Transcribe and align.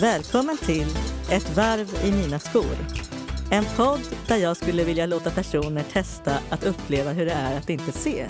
Välkommen 0.00 0.56
till 0.56 0.86
Ett 1.30 1.56
varv 1.56 2.04
i 2.04 2.12
mina 2.12 2.38
skor. 2.38 2.76
En 3.50 3.64
podd 3.76 4.00
där 4.28 4.36
jag 4.36 4.56
skulle 4.56 4.84
vilja 4.84 5.06
låta 5.06 5.30
personer 5.30 5.84
testa 5.92 6.38
att 6.48 6.64
uppleva 6.64 7.12
hur 7.12 7.26
det 7.26 7.32
är 7.32 7.58
att 7.58 7.70
inte 7.70 7.92
se. 7.92 8.26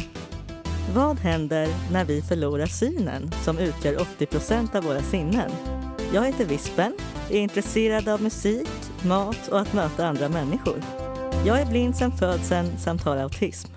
Vad 0.95 1.19
händer 1.19 1.69
när 1.93 2.05
vi 2.05 2.23
förlorar 2.23 2.67
synen 2.67 3.31
som 3.45 3.59
utgör 3.59 3.95
80% 3.95 4.77
av 4.77 4.85
våra 4.85 5.03
sinnen? 5.03 5.51
Jag 6.13 6.27
heter 6.27 6.45
Vispen, 6.45 6.93
är 7.31 7.41
intresserad 7.41 8.09
av 8.09 8.23
musik, 8.23 8.69
mat 9.03 9.49
och 9.49 9.61
att 9.61 9.73
möta 9.73 10.07
andra 10.07 10.29
människor. 10.29 10.83
Jag 11.47 11.61
är 11.61 11.67
blind 11.67 11.97
sedan 11.97 12.13
födseln 12.13 12.79
samt 12.79 13.03
har 13.03 13.17
autism. 13.17 13.73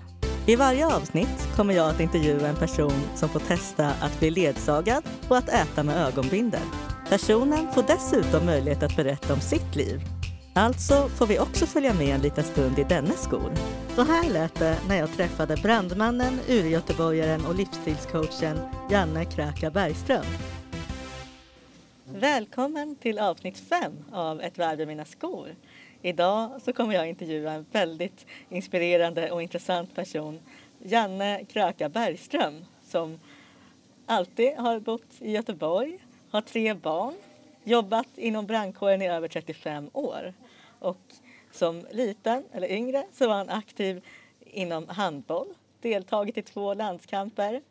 I 0.46 0.56
varje 0.56 0.86
avsnitt 0.86 1.48
kommer 1.56 1.74
jag 1.74 1.88
att 1.88 2.00
intervjua 2.00 2.48
en 2.48 2.56
person 2.56 3.02
som 3.14 3.28
får 3.28 3.40
testa 3.40 3.90
att 4.00 4.18
bli 4.18 4.30
ledsagad 4.30 5.04
och 5.28 5.36
att 5.36 5.48
äta 5.48 5.82
med 5.82 6.06
ögonbindel. 6.06 6.60
Personen 7.12 7.72
får 7.72 7.82
dessutom 7.82 8.46
möjlighet 8.46 8.82
att 8.82 8.96
berätta 8.96 9.32
om 9.32 9.40
sitt 9.40 9.76
liv. 9.76 10.00
Alltså 10.54 11.08
får 11.08 11.26
vi 11.26 11.38
också 11.38 11.66
följa 11.66 11.94
med 11.94 12.14
en 12.14 12.20
liten 12.20 12.44
stund 12.44 12.78
i 12.78 12.84
dennes 12.84 13.22
skor. 13.22 13.52
Så 13.94 14.02
här 14.02 14.30
lät 14.30 14.54
det 14.54 14.78
när 14.88 14.96
jag 14.96 15.12
träffade 15.12 15.56
brandmannen, 15.56 16.40
urgöteborgaren 16.48 17.46
och 17.46 17.54
livsstilscoachen 17.54 18.58
Janne 18.90 19.24
Kraka 19.24 19.70
Bergström. 19.70 20.24
Välkommen 22.04 22.96
till 22.96 23.18
avsnitt 23.18 23.58
5 23.58 23.92
av 24.12 24.40
Ett 24.40 24.58
varv 24.58 24.80
i 24.80 24.86
mina 24.86 25.04
skor. 25.04 25.48
Idag 26.02 26.50
så 26.64 26.72
kommer 26.72 26.94
jag 26.94 27.08
intervjua 27.08 27.52
en 27.52 27.66
väldigt 27.72 28.26
inspirerande 28.48 29.30
och 29.30 29.42
intressant 29.42 29.94
person, 29.94 30.38
Janne 30.82 31.44
Kraka 31.44 31.88
Bergström, 31.88 32.64
som 32.88 33.20
alltid 34.06 34.56
har 34.56 34.80
bott 34.80 35.10
i 35.18 35.30
Göteborg, 35.32 35.98
har 36.32 36.40
tre 36.40 36.74
barn, 36.74 37.14
jobbat 37.64 38.08
inom 38.16 38.46
brandkåren 38.46 39.02
i 39.02 39.08
över 39.08 39.28
35 39.28 39.90
år 39.92 40.34
och 40.78 40.98
som 41.50 41.86
liten 41.90 42.44
eller 42.52 42.72
yngre 42.72 43.06
så 43.12 43.28
var 43.28 43.34
han 43.34 43.48
aktiv 43.48 44.04
inom 44.40 44.88
handboll, 44.88 45.46
deltagit 45.80 46.38
i 46.38 46.42
två 46.42 46.74
landskamper 46.74 47.62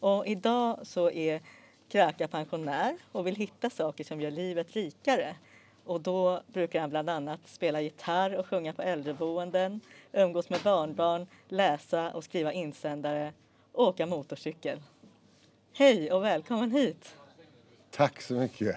och 0.00 0.26
idag 0.26 0.78
så 0.82 1.10
är 1.10 1.40
Kröka 1.88 2.28
pensionär 2.28 2.96
och 3.12 3.26
vill 3.26 3.36
hitta 3.36 3.70
saker 3.70 4.04
som 4.04 4.20
gör 4.20 4.30
livet 4.30 4.72
rikare. 4.72 5.36
Och 5.84 6.00
då 6.00 6.42
brukar 6.46 6.80
han 6.80 6.90
bland 6.90 7.10
annat 7.10 7.40
spela 7.44 7.80
gitarr 7.80 8.36
och 8.36 8.46
sjunga 8.46 8.72
på 8.72 8.82
äldreboenden, 8.82 9.80
umgås 10.12 10.50
med 10.50 10.60
barnbarn, 10.60 11.26
läsa 11.48 12.10
och 12.12 12.24
skriva 12.24 12.52
insändare 12.52 13.32
och 13.72 13.88
åka 13.88 14.06
motorcykel. 14.06 14.82
Hej 15.72 16.12
och 16.12 16.24
välkommen 16.24 16.70
hit! 16.70 17.16
Tack 17.92 18.22
så 18.22 18.34
mycket. 18.34 18.76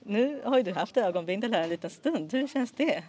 Nu 0.00 0.40
har 0.44 0.56
ju 0.56 0.62
du 0.62 0.72
haft 0.72 0.96
ögonbindel 0.96 1.54
här 1.54 1.62
en 1.62 1.68
liten 1.68 1.90
stund. 1.90 2.32
Hur 2.32 2.48
känns 2.48 2.72
det? 2.72 3.04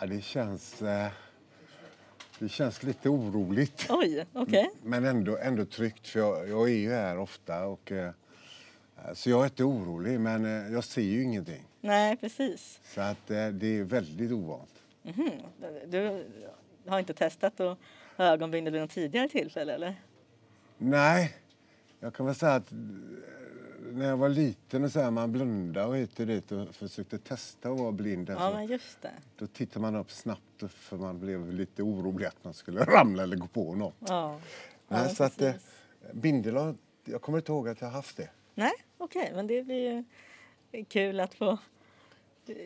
Ja, 0.00 0.06
det, 0.06 0.20
känns, 0.20 0.82
eh, 0.82 1.10
det 2.38 2.48
känns 2.48 2.82
lite 2.82 3.08
oroligt. 3.08 3.86
Oj. 3.90 4.26
Okay. 4.32 4.66
Men 4.82 5.04
ändå, 5.04 5.36
ändå 5.38 5.64
tryggt, 5.64 6.08
för 6.08 6.20
jag, 6.20 6.48
jag 6.48 6.70
är 6.70 6.74
ju 6.74 6.92
här 6.92 7.18
ofta. 7.18 7.66
Och, 7.66 7.92
eh, 7.92 8.10
så 9.14 9.30
jag 9.30 9.40
är 9.40 9.44
inte 9.44 9.64
orolig, 9.64 10.20
men 10.20 10.44
eh, 10.44 10.72
jag 10.72 10.84
ser 10.84 11.02
ju 11.02 11.22
ingenting. 11.22 11.64
Nej, 11.80 12.16
precis. 12.16 12.80
Så 12.84 13.00
att, 13.00 13.26
det 13.26 13.66
är 13.66 13.84
väldigt 13.84 14.32
ovant. 14.32 14.82
Mm 15.04 15.16
-hmm. 15.16 15.86
Du 15.86 16.26
har 16.90 16.98
inte 16.98 17.14
testat 17.14 17.60
att 17.60 17.78
ha 18.16 18.24
ögonbindel 18.24 18.72
vid 18.72 18.82
något 18.82 18.90
tidigare 18.90 19.28
tillfälle, 19.28 19.74
eller? 19.74 19.94
Nej, 20.78 21.36
jag 22.04 22.14
kan 22.14 22.26
väl 22.26 22.34
säga 22.34 22.54
att 22.54 22.72
när 23.94 24.08
jag 24.08 24.16
var 24.16 24.28
liten 24.28 24.84
och 24.84 24.92
så 24.92 25.00
här, 25.00 25.10
man 25.10 25.32
blundade 25.32 25.86
och 25.86 25.96
hit 25.96 26.20
och 26.20 26.26
dit 26.26 26.52
och 26.52 26.74
försökte 26.74 27.18
testa 27.18 27.70
att 27.70 27.78
vara 27.78 27.92
blind. 27.92 28.30
Ja, 28.30 28.50
men 28.54 28.66
just 28.66 29.02
det. 29.02 29.12
Då 29.36 29.46
tittade 29.46 29.80
man 29.80 29.96
upp 29.96 30.10
snabbt 30.10 30.62
för 30.68 30.96
man 30.96 31.20
blev 31.20 31.52
lite 31.52 31.82
orolig 31.82 32.26
att 32.26 32.44
man 32.44 32.54
skulle 32.54 32.84
ramla 32.84 33.22
eller 33.22 33.36
gå 33.36 33.46
på 33.46 33.74
något. 33.74 33.94
Ja. 33.98 34.40
Nej, 34.88 35.14
så 35.14 35.24
att, 35.24 35.40
eh, 35.40 35.52
bindel, 36.12 36.74
jag 37.04 37.22
kommer 37.22 37.38
inte 37.38 37.52
ihåg 37.52 37.68
att 37.68 37.80
jag 37.80 37.88
haft 37.88 38.16
det. 38.16 38.30
Nej, 38.54 38.72
okej, 38.98 39.22
okay, 39.22 39.34
men 39.34 39.46
det 39.46 39.62
blir 39.62 40.04
ju 40.72 40.84
kul 40.84 41.20
att 41.20 41.34
få 41.34 41.58
eh, 42.46 42.56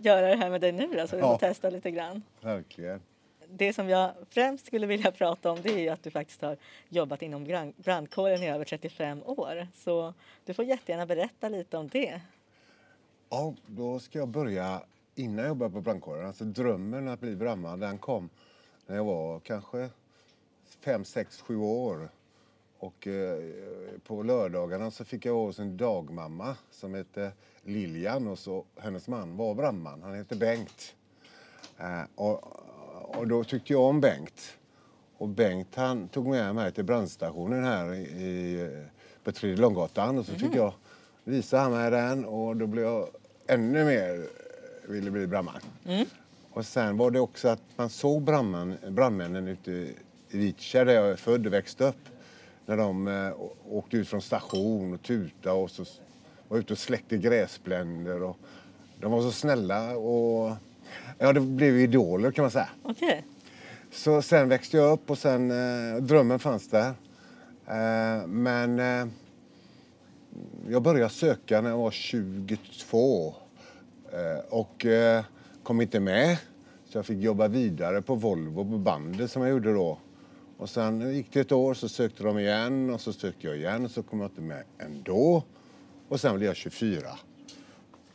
göra 0.00 0.28
det 0.28 0.36
här 0.36 0.50
med 0.50 0.60
dig 0.60 0.72
nu 0.72 0.86
då, 0.86 1.06
så 1.06 1.16
vi 1.16 1.22
ja. 1.22 1.32
får 1.32 1.38
testa 1.38 1.70
lite 1.70 1.90
grann. 1.90 2.22
Verkligen 2.40 3.00
det 3.52 3.72
som 3.72 3.88
jag 3.88 4.12
främst 4.30 4.66
skulle 4.66 4.86
vilja 4.86 5.12
prata 5.18 5.50
om 5.50 5.58
det 5.62 5.88
är 5.88 5.92
att 5.92 6.02
du 6.02 6.10
faktiskt 6.10 6.42
har 6.42 6.56
jobbat 6.88 7.22
inom 7.22 7.72
brandkåren 7.76 8.42
i 8.42 8.50
över 8.50 8.64
35 8.64 9.22
år. 9.22 9.68
Så 9.74 10.14
du 10.44 10.54
får 10.54 10.64
jättegärna 10.64 11.06
berätta 11.06 11.48
lite 11.48 11.76
om 11.76 11.88
det. 11.88 12.20
Ja, 13.28 13.54
då 13.66 13.98
ska 13.98 14.18
jag 14.18 14.28
börja 14.28 14.82
innan 15.14 15.44
jag 15.44 15.56
började 15.56 15.74
på 15.74 15.80
brandkåren. 15.80 16.26
Alltså 16.26 16.44
drömmen 16.44 17.08
att 17.08 17.20
bli 17.20 17.36
brandman, 17.36 17.80
den 17.80 17.98
kom 17.98 18.28
när 18.86 18.96
jag 18.96 19.04
var 19.04 19.40
kanske 19.40 19.88
5, 20.80 21.04
6, 21.04 21.40
7 21.40 21.56
år. 21.56 22.08
Och 22.78 23.06
eh, 23.06 23.38
på 24.06 24.22
lördagarna 24.22 24.90
så 24.90 25.04
fick 25.04 25.24
jag 25.24 25.34
hos 25.34 25.58
en 25.58 25.76
dagmamma 25.76 26.56
som 26.70 26.94
hette 26.94 27.32
Lilian 27.62 28.26
och 28.26 28.38
så 28.38 28.64
hennes 28.76 29.08
man 29.08 29.36
var 29.36 29.54
brandman. 29.54 30.02
Han 30.02 30.14
hette 30.14 30.36
Bengt. 30.36 30.94
Eh, 31.78 32.02
och 32.14 32.42
och 33.16 33.28
då 33.28 33.44
tyckte 33.44 33.72
jag 33.72 33.82
om 33.82 34.00
Bengt. 34.00 34.56
Och 35.18 35.28
Bengt 35.28 35.74
han 35.74 36.08
tog 36.08 36.26
med 36.26 36.54
mig 36.54 36.72
till 36.72 36.84
brandstationen 36.84 37.64
här 37.64 37.94
i, 37.94 38.70
på 39.24 39.32
Tredje 39.32 39.56
Långgatan 39.56 40.18
och 40.18 40.26
så 40.26 40.32
fick 40.32 40.42
mm. 40.42 40.56
jag 40.56 40.72
visa 41.24 41.58
han 41.58 41.72
mig 41.72 41.90
den 41.90 42.24
och 42.24 42.56
då 42.56 42.66
blev 42.66 42.84
jag 42.84 43.08
ännu 43.46 43.84
mer 43.84 44.26
ville 44.88 45.10
bli 45.10 45.26
brandman. 45.26 45.60
Mm. 45.86 46.06
Och 46.50 46.66
sen 46.66 46.96
var 46.96 47.10
det 47.10 47.20
också 47.20 47.48
att 47.48 47.62
man 47.76 47.90
såg 47.90 48.22
brandmän, 48.22 48.76
brandmännen 48.88 49.48
ute 49.48 49.70
i 49.70 49.94
Vitkärr 50.28 50.84
där 50.84 50.92
jag 50.92 51.08
är 51.08 51.16
född 51.16 51.46
och 51.46 51.52
växte 51.52 51.84
upp. 51.84 52.08
När 52.66 52.76
de 52.76 53.08
eh, 53.08 53.32
åkte 53.68 53.96
ut 53.96 54.08
från 54.08 54.22
station 54.22 54.94
och 54.94 55.02
tuta 55.02 55.52
och 55.52 55.70
så 55.70 55.84
var 56.48 56.58
ute 56.58 56.72
och 56.72 56.78
släckte 56.78 57.18
gräspländer. 57.18 58.22
Och 58.22 58.36
de 59.00 59.12
var 59.12 59.22
så 59.22 59.32
snälla 59.32 59.96
och 59.96 60.56
Ja, 61.18 61.32
det 61.32 61.40
blev 61.40 61.80
idoler 61.80 62.30
kan 62.30 62.42
man 62.42 62.50
säga. 62.50 62.68
Okay. 62.82 63.22
Så 63.90 64.22
sen 64.22 64.48
växte 64.48 64.76
jag 64.76 64.92
upp 64.92 65.10
och 65.10 65.18
sen, 65.18 65.50
eh, 65.50 66.02
drömmen 66.02 66.38
fanns 66.38 66.68
där. 66.68 66.94
Eh, 67.66 68.26
men 68.26 68.78
eh, 68.78 69.06
jag 70.68 70.82
började 70.82 71.10
söka 71.10 71.60
när 71.60 71.70
jag 71.70 71.78
var 71.78 71.90
22 71.90 73.34
eh, 74.12 74.44
och 74.48 74.86
eh, 74.86 75.24
kom 75.62 75.80
inte 75.80 76.00
med. 76.00 76.38
Så 76.88 76.98
jag 76.98 77.06
fick 77.06 77.18
jobba 77.18 77.48
vidare 77.48 78.02
på 78.02 78.14
Volvo 78.14 78.70
på 78.70 78.78
bandet 78.78 79.30
som 79.30 79.42
jag 79.42 79.50
gjorde 79.50 79.72
då. 79.72 79.98
Och 80.56 80.70
sen 80.70 81.14
gick 81.14 81.32
det 81.32 81.40
ett 81.40 81.52
år 81.52 81.74
så 81.74 81.88
sökte 81.88 82.22
de 82.22 82.38
igen 82.38 82.90
och 82.90 83.00
så 83.00 83.12
sökte 83.12 83.46
jag 83.46 83.56
igen 83.56 83.84
och 83.84 83.90
så 83.90 84.02
kom 84.02 84.20
jag 84.20 84.30
inte 84.30 84.40
med 84.40 84.64
ändå. 84.78 85.42
Och 86.08 86.20
sen 86.20 86.36
blev 86.36 86.46
jag 86.46 86.56
24. 86.56 87.00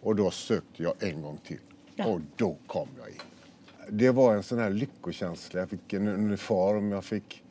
Och 0.01 0.15
då 0.15 0.31
sökte 0.31 0.83
jag 0.83 1.03
en 1.03 1.21
gång 1.21 1.37
till. 1.47 1.59
Ja. 1.95 2.05
Och 2.05 2.21
då 2.35 2.57
kom 2.67 2.87
jag 2.97 3.09
in. 3.09 3.15
Det 3.89 4.11
var 4.11 4.35
en 4.35 4.43
sån 4.43 4.59
här 4.59 4.69
lyckokänsla. 4.69 5.59
Jag 5.59 5.69
fick 5.69 5.93
en 5.93 6.07
uniform, 6.07 6.91
jag 6.91 7.03
fick 7.03 7.43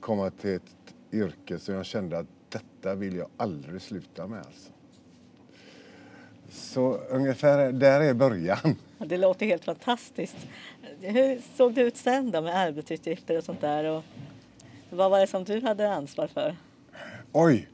komma 0.00 0.30
till 0.30 0.54
ett 0.54 0.94
yrke 1.12 1.58
som 1.58 1.74
jag 1.74 1.86
kände 1.86 2.18
att 2.18 2.26
detta 2.48 2.94
vill 2.94 3.16
jag 3.16 3.28
aldrig 3.36 3.82
sluta 3.82 4.26
med. 4.26 4.38
Alltså. 4.38 4.70
Så 6.50 6.94
ungefär 6.94 7.72
där 7.72 8.00
är 8.00 8.14
början. 8.14 8.76
Det 8.98 9.18
låter 9.18 9.46
helt 9.46 9.64
fantastiskt. 9.64 10.36
Hur 11.00 11.40
såg 11.56 11.74
det 11.74 11.80
ut 11.80 11.96
sen 11.96 12.30
då 12.30 12.40
med 12.40 12.56
arbetsuppgifter 12.56 13.38
och 13.38 13.44
sånt 13.44 13.60
där? 13.60 13.84
Och 13.84 14.04
vad 14.90 15.10
var 15.10 15.20
det 15.20 15.26
som 15.26 15.44
du 15.44 15.60
hade 15.60 15.92
ansvar 15.92 16.26
för? 16.26 16.56
Oj! 17.32 17.68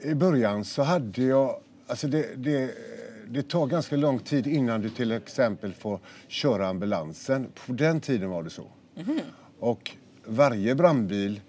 I 0.00 0.14
början 0.14 0.64
så 0.64 0.82
hade 0.82 1.22
jag... 1.22 1.60
Alltså 1.86 2.08
det, 2.08 2.34
det 2.36 2.70
det 3.28 3.48
tar 3.48 3.66
ganska 3.66 3.96
lång 3.96 4.18
tid 4.18 4.46
innan 4.46 4.80
du 4.80 4.90
till 4.90 5.12
exempel 5.12 5.72
får 5.72 6.00
köra 6.28 6.68
ambulansen. 6.68 7.52
På 7.66 7.72
den 7.72 8.00
tiden 8.00 8.30
var 8.30 8.42
det 8.42 8.50
så. 8.50 8.66
Mm. 8.96 9.20
Och 9.58 9.90
varje 10.26 10.74
brandbil, 10.74 11.40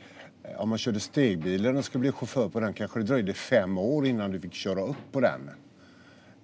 eh, 0.43 0.61
om 0.61 0.69
man 0.69 0.77
körde 0.77 0.99
stegbilen 0.99 1.77
och 1.77 1.85
skulle 1.85 1.99
bli 1.99 2.11
chaufför 2.11 2.49
på 2.49 2.59
den 2.59 2.73
kanske 2.73 2.99
det 2.99 3.05
dröjde 3.05 3.33
fem 3.33 3.77
år 3.77 4.05
innan 4.05 4.31
du 4.31 4.39
fick 4.39 4.53
köra 4.53 4.81
upp 4.81 5.11
på 5.11 5.21
den. 5.21 5.49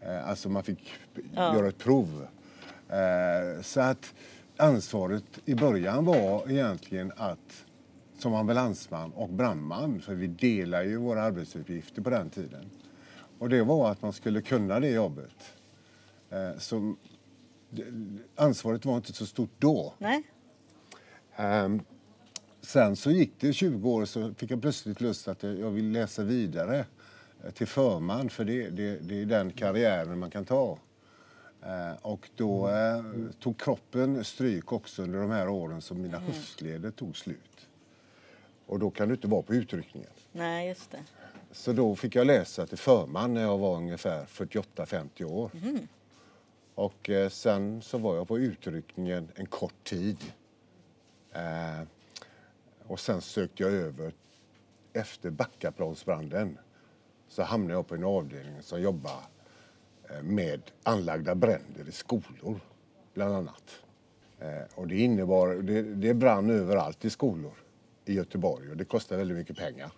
Eh, 0.01 0.29
alltså 0.29 0.49
man 0.49 0.63
fick 0.63 0.93
ja. 1.35 1.55
göra 1.55 1.67
ett 1.67 1.77
prov. 1.77 2.27
Eh, 2.89 3.61
så 3.61 3.81
att 3.81 4.13
ansvaret 4.57 5.23
i 5.45 5.55
början 5.55 6.05
var 6.05 6.51
egentligen 6.51 7.11
att 7.17 7.65
som 8.17 8.33
ambulansman 8.33 9.11
och 9.11 9.29
brandman, 9.29 10.01
för 10.01 10.13
vi 10.13 10.27
delar 10.27 10.83
ju 10.83 10.97
våra 10.97 11.21
arbetsuppgifter 11.21 12.01
på 12.01 12.09
den 12.09 12.29
tiden. 12.29 12.69
Och 13.39 13.49
det 13.49 13.63
var 13.63 13.91
att 13.91 14.01
man 14.01 14.13
skulle 14.13 14.41
kunna 14.41 14.79
det 14.79 14.89
jobbet. 14.89 15.53
Eh, 16.29 16.57
så 16.57 16.95
ansvaret 18.35 18.85
var 18.85 18.95
inte 18.95 19.13
så 19.13 19.25
stort 19.25 19.49
då. 19.59 19.93
Nej. 19.97 20.23
Um, 21.37 21.81
sen 22.61 22.95
så 22.95 23.11
gick 23.11 23.31
det 23.39 23.53
20 23.53 23.89
år 23.89 24.05
så 24.05 24.33
fick 24.33 24.51
jag 24.51 24.61
plötsligt 24.61 25.01
lust 25.01 25.27
att 25.27 25.43
jag 25.43 25.71
vill 25.71 25.91
läsa 25.91 26.23
vidare. 26.23 26.85
eh, 27.43 27.51
till 27.51 27.67
förman 27.67 28.29
för 28.29 28.45
det, 28.45 28.69
det, 28.69 28.99
det 28.99 29.21
är 29.21 29.25
den 29.25 29.51
karriären 29.51 30.19
man 30.19 30.29
kan 30.29 30.45
ta. 30.45 30.77
Eh, 31.61 31.93
och 32.01 32.29
då 32.35 32.69
tog 33.39 33.59
kroppen 33.59 34.23
stryk 34.23 34.71
också 34.71 35.03
under 35.03 35.19
de 35.19 35.31
här 35.31 35.49
åren 35.49 35.81
som 35.81 36.01
mina 36.01 36.17
mm. 36.17 36.29
höftleder 36.29 36.91
tog 36.91 37.17
slut. 37.17 37.67
Och 38.65 38.79
då 38.79 38.89
kan 38.89 39.07
du 39.07 39.15
inte 39.15 39.27
vara 39.27 39.41
på 39.41 39.53
utryckningen. 39.55 40.09
Nej, 40.31 40.67
just 40.67 40.91
det. 40.91 40.99
Så 41.53 41.73
då 41.73 41.95
fick 41.95 42.15
jag 42.15 42.27
läsa 42.27 42.65
till 42.65 42.77
förman 42.77 43.33
när 43.33 43.41
jag 43.41 43.57
var 43.57 43.77
ungefär 43.77 44.25
48-50 44.25 45.23
år. 45.23 45.51
Mm. 45.63 45.87
Och 46.75 47.09
eh, 47.09 47.29
sen 47.29 47.81
så 47.81 47.97
var 47.97 48.15
jag 48.15 48.27
på 48.27 48.39
utryckningen 48.39 49.29
en 49.35 49.45
kort 49.45 49.83
tid. 49.83 50.17
Eh, 51.31 51.87
och 52.87 52.99
sen 52.99 53.21
sökte 53.21 53.63
jag 53.63 53.71
över 53.71 54.13
efter 54.93 55.29
Backaplansbranden. 55.29 56.57
Så 57.27 57.43
hamnade 57.43 57.73
jag 57.73 57.87
på 57.87 57.95
en 57.95 58.03
avdelning 58.03 58.61
som 58.61 58.81
jobbar 58.81 59.19
eh, 60.09 60.23
med 60.23 60.61
anlagda 60.83 61.35
bränder 61.35 61.87
i 61.87 61.91
skolor, 61.91 62.59
bland 63.13 63.35
annat. 63.35 63.83
Eh, 64.39 64.63
och 64.75 64.87
det 64.87 64.97
innebar, 64.97 65.55
det, 65.55 65.81
det 65.81 66.13
brann 66.13 66.49
överallt 66.49 67.05
i 67.05 67.09
skolor 67.09 67.53
i 68.05 68.13
Göteborg 68.13 68.69
och 68.69 68.77
det 68.77 68.85
kostade 68.85 69.17
väldigt 69.17 69.37
mycket 69.37 69.57
pengar. 69.57 69.91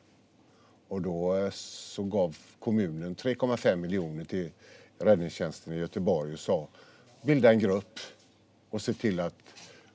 Och 0.96 1.02
då 1.02 1.36
eh, 1.36 1.50
så 1.52 2.04
gav 2.04 2.38
kommunen 2.60 3.16
3,5 3.16 3.76
miljoner 3.76 4.24
till 4.24 4.52
räddningstjänsten 5.00 5.74
i 5.74 5.78
Göteborg 5.78 6.34
och 6.34 6.40
sa 6.40 6.68
bilda 7.22 7.52
en 7.52 7.60
grupp 7.60 8.00
och 8.70 8.82
se 8.82 8.94
till 8.94 9.20
att 9.20 9.36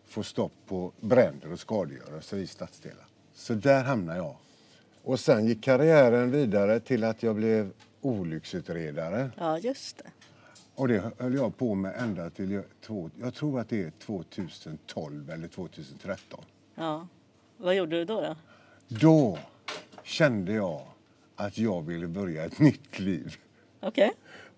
få 0.06 0.22
stopp 0.22 0.52
på 0.66 0.92
bränder 1.00 1.52
och 1.52 1.60
skadegörelse 1.60 2.36
i 2.36 2.46
stadsdelar. 2.46 3.06
Så 3.34 3.54
där 3.54 3.84
hamnade 3.84 4.18
jag. 4.18 4.36
Och 5.02 5.20
sen 5.20 5.46
gick 5.46 5.64
karriären 5.64 6.30
vidare 6.30 6.80
till 6.80 7.04
att 7.04 7.22
jag 7.22 7.36
blev 7.36 7.72
olycksutredare. 8.00 9.30
Ja, 9.36 9.58
just 9.58 9.98
det. 9.98 10.10
Och 10.74 10.88
det 10.88 11.12
höll 11.18 11.34
jag 11.34 11.56
på 11.56 11.74
med 11.74 11.94
ända 11.98 12.30
till, 12.30 12.50
jag, 12.50 12.64
jag 13.20 13.34
tror 13.34 13.60
att 13.60 13.68
det 13.68 13.82
är 13.82 13.90
2012 13.90 15.30
eller 15.30 15.48
2013. 15.48 16.44
Ja. 16.74 17.06
Vad 17.56 17.74
gjorde 17.74 17.96
du 17.96 18.04
då? 18.04 18.20
Då, 18.20 18.36
då 18.88 19.38
kände 20.10 20.52
jag 20.52 20.82
att 21.36 21.58
jag 21.58 21.82
ville 21.82 22.06
börja 22.08 22.44
ett 22.44 22.58
nytt 22.68 22.98
liv. 22.98 23.36
Okay. 23.80 24.10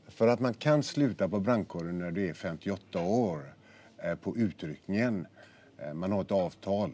För 0.08 0.28
att 0.28 0.40
man 0.40 0.54
kan 0.54 0.82
sluta 0.82 1.28
på 1.28 1.40
brandkåren 1.40 1.98
när 1.98 2.10
du 2.10 2.28
är 2.28 2.34
58 2.34 3.00
år 3.00 3.54
eh, 3.98 4.14
på 4.14 4.36
utryckningen. 4.36 5.26
Eh, 5.78 5.94
man 5.94 6.12
har 6.12 6.20
ett 6.20 6.32
avtal 6.32 6.92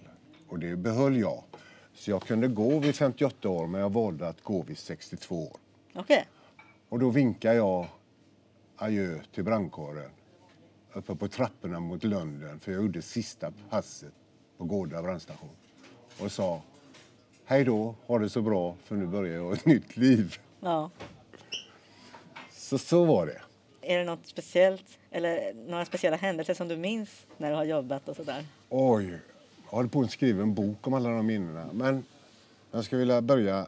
och 0.48 0.58
det 0.58 0.76
behöll 0.76 1.16
jag. 1.16 1.42
Så 1.94 2.10
jag 2.10 2.22
kunde 2.22 2.48
gå 2.48 2.78
vid 2.78 2.94
58 2.94 3.48
år 3.48 3.66
men 3.66 3.80
jag 3.80 3.92
valde 3.92 4.28
att 4.28 4.42
gå 4.42 4.62
vid 4.62 4.78
62 4.78 5.42
år. 5.42 5.56
Okay. 5.94 6.22
Och 6.88 6.98
då 6.98 7.10
vinkade 7.10 7.56
jag 7.56 7.86
adjö 8.76 9.18
till 9.34 9.44
brandkåren 9.44 10.10
uppe 10.92 11.14
på 11.14 11.28
trapporna 11.28 11.80
mot 11.80 12.04
Lunden 12.04 12.60
för 12.60 12.72
jag 12.72 12.82
gjorde 12.82 13.02
sista 13.02 13.52
passet 13.70 14.12
på 14.58 14.64
Gårda 14.64 15.02
brandstation 15.02 15.56
och 16.20 16.32
sa 16.32 16.62
hej 17.48 17.64
då, 17.64 17.94
ha 18.06 18.18
det 18.18 18.30
så 18.30 18.42
bra 18.42 18.76
för 18.84 18.96
nu 18.96 19.06
börjar 19.06 19.34
jag 19.34 19.52
ett 19.52 19.66
nytt 19.66 19.96
liv. 19.96 20.36
Ja. 20.60 20.90
Så 22.52 22.78
så 22.78 23.04
var 23.04 23.26
det. 23.26 23.40
Är 23.82 23.98
det 23.98 24.04
något 24.04 24.26
speciellt 24.26 24.98
eller 25.10 25.54
några 25.54 25.84
speciella 25.84 26.16
händelser 26.16 26.54
som 26.54 26.68
du 26.68 26.76
minns 26.76 27.26
när 27.36 27.50
du 27.50 27.56
har 27.56 27.64
jobbat 27.64 28.08
och 28.08 28.16
sådär? 28.16 28.46
Oj, 28.68 29.10
jag 29.64 29.70
håller 29.70 29.88
på 29.88 30.00
att 30.00 30.10
skriva 30.10 30.42
en 30.42 30.54
bok 30.54 30.86
om 30.86 30.94
alla 30.94 31.08
de 31.08 31.26
minnena. 31.26 31.68
Men 31.72 32.04
jag 32.70 32.84
skulle 32.84 32.98
vilja 32.98 33.22
börja 33.22 33.66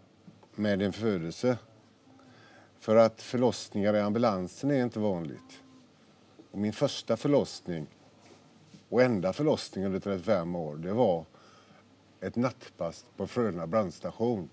med 0.55 0.79
din 0.79 0.93
födelse. 0.93 1.59
För 2.81 2.97
att 2.97 3.23
förlossningar 3.23 3.95
i 3.95 4.01
ambulansen 4.01 4.71
är 4.71 4.83
inte 4.83 4.99
vanligt. 4.99 5.63
Och 6.51 6.59
min 6.59 6.73
första 6.73 7.17
förlossning 7.17 7.87
och 8.89 9.03
enda 9.03 9.33
förlossning 9.33 9.85
under 9.85 10.01
35 10.01 10.57
år, 10.57 10.77
det 10.77 10.93
var 10.93 11.25
ett 12.21 12.37
nattpass 12.37 13.05
på 13.17 13.27
Frölunda 13.27 13.67
brandstation. 13.67 14.49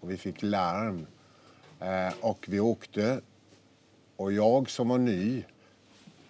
Och 0.00 0.10
vi 0.10 0.16
fick 0.16 0.42
larm. 0.42 1.06
Eh, 1.80 2.14
och 2.20 2.46
vi 2.48 2.60
åkte. 2.60 3.20
Och 4.16 4.32
jag 4.32 4.70
som 4.70 4.88
var 4.88 4.98
ny, 4.98 5.44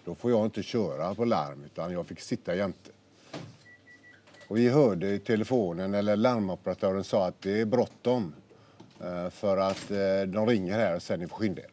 då 0.05 0.15
får 0.15 0.31
jag 0.31 0.45
inte 0.45 0.63
köra 0.63 1.15
på 1.15 1.25
larm 1.25 1.63
utan 1.63 1.91
jag 1.91 2.07
fick 2.07 2.19
sitta 2.19 2.55
jämte. 2.55 2.91
Och 4.47 4.57
vi 4.57 4.69
hörde 4.69 5.09
i 5.09 5.19
telefonen, 5.19 5.93
eller 5.93 6.15
larmoperatören 6.15 7.03
sa 7.03 7.27
att 7.27 7.41
det 7.41 7.61
är 7.61 7.65
bråttom. 7.65 8.33
Eh, 8.99 9.29
för 9.29 9.57
att 9.57 9.91
eh, 9.91 10.21
de 10.27 10.47
ringer 10.47 10.73
här 10.73 10.95
och 10.95 11.03
säger 11.03 11.17
ni 11.17 11.27
får 11.27 11.37
skynda 11.37 11.61
er. 11.61 11.69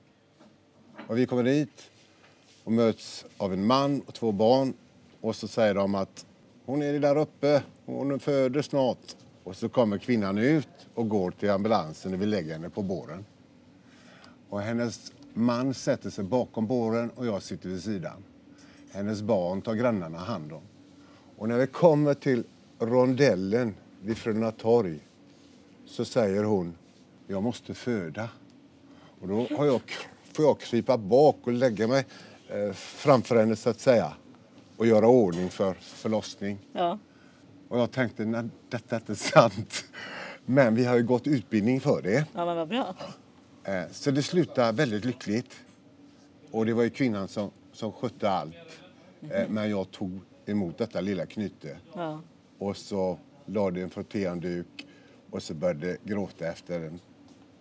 Och 1.06 1.18
vi 1.18 1.26
kommer 1.26 1.42
dit 1.42 1.90
och 2.64 2.72
möts 2.72 3.24
av 3.36 3.52
en 3.52 3.66
man 3.66 4.00
och 4.06 4.14
två 4.14 4.32
barn. 4.32 4.74
Och 5.20 5.36
så 5.36 5.48
säger 5.48 5.74
de 5.74 5.94
att 5.94 6.26
hon 6.66 6.82
är 6.82 6.98
där 6.98 7.16
uppe, 7.16 7.62
hon 7.86 8.20
föder 8.20 8.62
snart. 8.62 9.16
Och 9.44 9.56
så 9.56 9.68
kommer 9.68 9.98
kvinnan 9.98 10.38
ut 10.38 10.68
och 10.94 11.08
går 11.08 11.30
till 11.30 11.50
ambulansen 11.50 12.14
och 12.14 12.22
vi 12.22 12.26
lägger 12.26 12.52
henne 12.52 12.70
på 12.70 12.82
båren. 12.82 13.24
Och 14.48 14.60
hennes 14.60 15.12
man 15.34 15.74
sätter 15.74 16.10
sig 16.10 16.24
bakom 16.24 16.66
båren 16.66 17.10
och 17.10 17.26
jag 17.26 17.42
sitter 17.42 17.68
vid 17.68 17.82
sidan. 17.82 18.24
Hennes 18.92 19.22
barn 19.22 19.62
tar 19.62 19.74
grannarna 19.74 20.18
hand 20.18 20.52
om. 20.52 20.62
Och 21.36 21.48
när 21.48 21.58
vi 21.58 21.66
kommer 21.66 22.14
till 22.14 22.44
rondellen 22.78 23.74
vid 24.02 24.16
Frölunda 24.16 24.50
torg 24.50 24.98
så 25.86 26.04
säger 26.04 26.44
hon, 26.44 26.74
jag 27.26 27.42
måste 27.42 27.74
föda. 27.74 28.28
Och 29.20 29.28
då 29.28 29.46
har 29.56 29.66
jag, 29.66 29.80
får 30.32 30.44
jag 30.44 30.60
krypa 30.60 30.98
bak 30.98 31.36
och 31.42 31.52
lägga 31.52 31.86
mig 31.86 32.06
eh, 32.48 32.72
framför 32.72 33.36
henne 33.36 33.56
så 33.56 33.70
att 33.70 33.80
säga 33.80 34.12
och 34.76 34.86
göra 34.86 35.08
ordning 35.08 35.50
för 35.50 35.74
förlossning. 35.74 36.58
Ja. 36.72 36.98
Och 37.68 37.78
jag 37.78 37.90
tänkte, 37.90 38.24
nej, 38.24 38.44
detta 38.68 38.96
är 38.96 39.00
inte 39.00 39.14
sant. 39.16 39.84
Men 40.46 40.74
vi 40.74 40.84
har 40.84 40.96
ju 40.96 41.02
gått 41.02 41.26
utbildning 41.26 41.80
för 41.80 42.02
det. 42.02 42.26
Ja, 42.34 42.44
men 42.46 42.56
vad 42.56 42.68
bra. 42.68 42.94
Eh, 43.64 43.82
så 43.90 44.10
det 44.10 44.22
slutade 44.22 44.72
väldigt 44.72 45.04
lyckligt. 45.04 45.56
Och 46.50 46.66
det 46.66 46.72
var 46.72 46.82
ju 46.82 46.90
kvinnan 46.90 47.28
som, 47.28 47.50
som 47.72 47.92
skötte 47.92 48.30
allt. 48.30 48.54
Mm. 49.20 49.52
Men 49.52 49.70
jag 49.70 49.90
tog 49.90 50.20
emot 50.46 50.78
detta 50.78 51.00
lilla 51.00 51.26
knyte. 51.26 51.78
Ja. 51.94 52.20
Och 52.58 52.76
så 52.76 53.18
lade 53.46 53.82
en 53.82 53.90
frottéhandduk 53.90 54.86
och 55.30 55.42
så 55.42 55.54
började 55.54 55.96
gråta 56.04 56.46
efter 56.46 56.80
en 56.80 57.00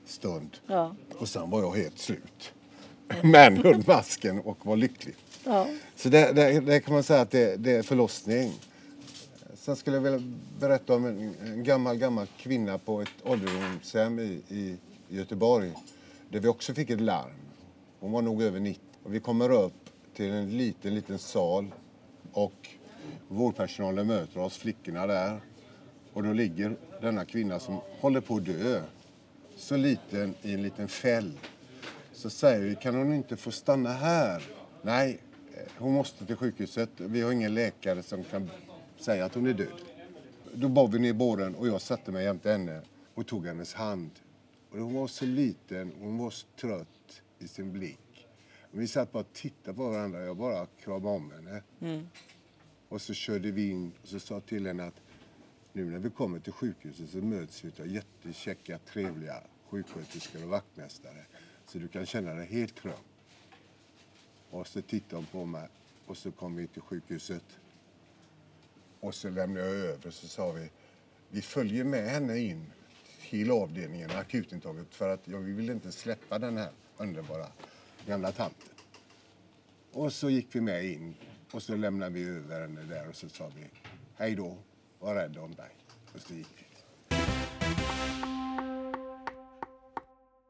stund. 0.05 0.57
Ja. 0.67 0.95
Och 1.17 1.27
sen 1.27 1.49
var 1.49 1.61
jag 1.61 1.71
helt 1.71 1.99
slut. 1.99 2.53
Men 3.21 3.57
höll 3.57 3.83
masken 3.87 4.39
och 4.39 4.65
var 4.65 4.75
lycklig. 4.75 5.15
Ja. 5.45 5.67
Så 5.95 6.09
det, 6.09 6.33
det, 6.33 6.59
det, 6.59 6.79
kan 6.79 6.93
man 6.93 7.03
säga 7.03 7.21
att 7.21 7.31
det, 7.31 7.55
det, 7.55 7.71
är 7.71 7.83
förlossning. 7.83 8.53
Sen 9.53 9.75
skulle 9.75 9.97
jag 9.97 10.01
vilja 10.01 10.21
berätta 10.59 10.95
om 10.95 11.05
en, 11.05 11.35
en 11.45 11.63
gammal, 11.63 11.97
gammal 11.97 12.27
kvinna 12.37 12.77
på 12.77 13.01
ett 13.01 13.09
ålderdomshem 13.23 14.19
i, 14.19 14.41
i 14.49 14.77
Göteborg. 15.07 15.73
Där 16.29 16.39
vi 16.39 16.47
också 16.47 16.73
fick 16.73 16.89
ett 16.89 17.01
larm. 17.01 17.31
Hon 17.99 18.11
var 18.11 18.21
nog 18.21 18.41
över 18.41 18.59
90. 18.59 18.81
Och 19.03 19.13
vi 19.13 19.19
kommer 19.19 19.49
upp 19.51 19.89
till 20.15 20.31
en 20.31 20.57
liten, 20.57 20.95
liten 20.95 21.19
sal 21.19 21.73
och 22.31 22.69
vårdpersonalen 23.27 24.07
möter 24.07 24.39
oss, 24.39 24.57
flickorna 24.57 25.07
där. 25.07 25.39
Och 26.13 26.23
då 26.23 26.33
ligger 26.33 26.75
denna 27.01 27.25
kvinna 27.25 27.59
som 27.59 27.79
håller 27.99 28.21
på 28.21 28.35
att 28.35 28.45
dö. 28.45 28.81
Så 29.55 29.77
liten 29.77 30.35
i 30.41 30.53
en 30.53 30.61
liten 30.61 30.87
fäll. 30.87 31.39
Så 32.13 32.29
säger 32.29 32.61
vi, 32.61 32.75
kan 32.75 32.95
hon 32.95 33.13
inte 33.13 33.37
få 33.37 33.51
stanna 33.51 33.89
här? 33.89 34.43
Nej, 34.81 35.19
hon 35.77 35.93
måste 35.93 36.25
till 36.25 36.35
sjukhuset. 36.35 36.89
Vi 36.97 37.21
har 37.21 37.31
ingen 37.31 37.53
läkare 37.53 38.03
som 38.03 38.23
kan 38.23 38.49
säga 38.97 39.25
att 39.25 39.35
hon 39.35 39.47
är 39.47 39.53
död. 39.53 39.81
Då 40.53 40.69
bar 40.69 40.87
vi 40.87 40.99
ner 40.99 41.13
båren 41.13 41.55
och 41.55 41.67
jag 41.67 41.81
satte 41.81 42.11
mig 42.11 42.23
jämte 42.23 42.51
henne 42.51 42.81
och 43.13 43.27
tog 43.27 43.45
hennes 43.45 43.73
hand. 43.73 44.11
Och 44.71 44.79
hon 44.79 44.93
var 44.93 45.07
så 45.07 45.25
liten, 45.25 45.91
hon 45.99 46.17
var 46.17 46.29
så 46.29 46.47
trött 46.59 47.21
i 47.39 47.47
sin 47.47 47.73
blick. 47.73 48.27
Vi 48.71 48.87
satt 48.87 49.11
bara 49.11 49.19
och 49.19 49.33
tittade 49.33 49.77
på 49.77 49.89
varandra. 49.89 50.21
Jag 50.21 50.37
bara 50.37 50.65
kramade 50.65 51.15
om 51.15 51.31
henne. 51.31 51.63
Mm. 51.79 52.07
Och 52.89 53.01
så 53.01 53.13
körde 53.13 53.51
vi 53.51 53.69
in 53.69 53.91
och 54.01 54.07
så 54.07 54.19
sa 54.19 54.39
till 54.39 54.67
henne 54.67 54.83
att 54.83 55.01
nu 55.73 55.85
när 55.85 55.99
vi 55.99 56.09
kommer 56.09 56.39
till 56.39 56.53
sjukhuset 56.53 57.09
så 57.09 57.17
möts 57.17 57.63
vi 57.63 57.81
av 57.81 57.87
jättekäcka, 57.87 58.77
trevliga 58.77 59.35
sjuksköterskor 59.69 60.43
och 60.43 60.49
vaktmästare. 60.49 61.25
Så 61.65 61.77
du 61.77 61.87
kan 61.87 62.05
känna 62.05 62.33
dig 62.33 62.47
helt 62.47 62.75
trygg. 62.75 62.93
Och 64.53 64.67
så 64.67 64.81
tittade 64.81 65.15
hon 65.15 65.25
på 65.25 65.45
mig 65.45 65.67
och 66.05 66.17
så 66.17 66.31
kom 66.31 66.55
vi 66.55 66.67
till 66.67 66.81
sjukhuset. 66.81 67.43
Och 68.99 69.15
så 69.15 69.29
lämnade 69.29 69.67
jag 69.67 69.75
över 69.75 70.11
så 70.11 70.27
sa 70.27 70.51
vi, 70.51 70.69
vi 71.29 71.41
följer 71.41 71.83
med 71.83 72.09
henne 72.09 72.37
in 72.37 72.71
till 73.29 73.51
avdelningen, 73.51 74.11
akutintaget, 74.11 74.87
för 74.89 75.09
att 75.09 75.27
jag 75.27 75.39
vill 75.39 75.69
inte 75.69 75.91
släppa 75.91 76.39
den 76.39 76.57
här 76.57 76.71
underbara 76.97 77.47
gamla 78.05 78.31
tanten. 78.31 78.69
Och 79.91 80.13
så 80.13 80.29
gick 80.29 80.47
vi 80.51 80.61
med 80.61 80.85
in 80.85 81.15
och 81.51 81.63
så 81.63 81.75
lämnade 81.75 82.11
vi 82.11 82.23
över 82.23 82.61
henne 82.61 82.81
där 82.81 83.09
och 83.09 83.15
så 83.15 83.29
sa 83.29 83.51
vi, 83.55 83.69
hej 84.15 84.35
då, 84.35 84.57
var 84.99 85.15
rädd 85.15 85.37
om 85.37 85.55
dig. 85.55 85.69
Och 86.13 86.21
så 86.21 86.33
gick 86.33 86.47
vi. 86.57 86.65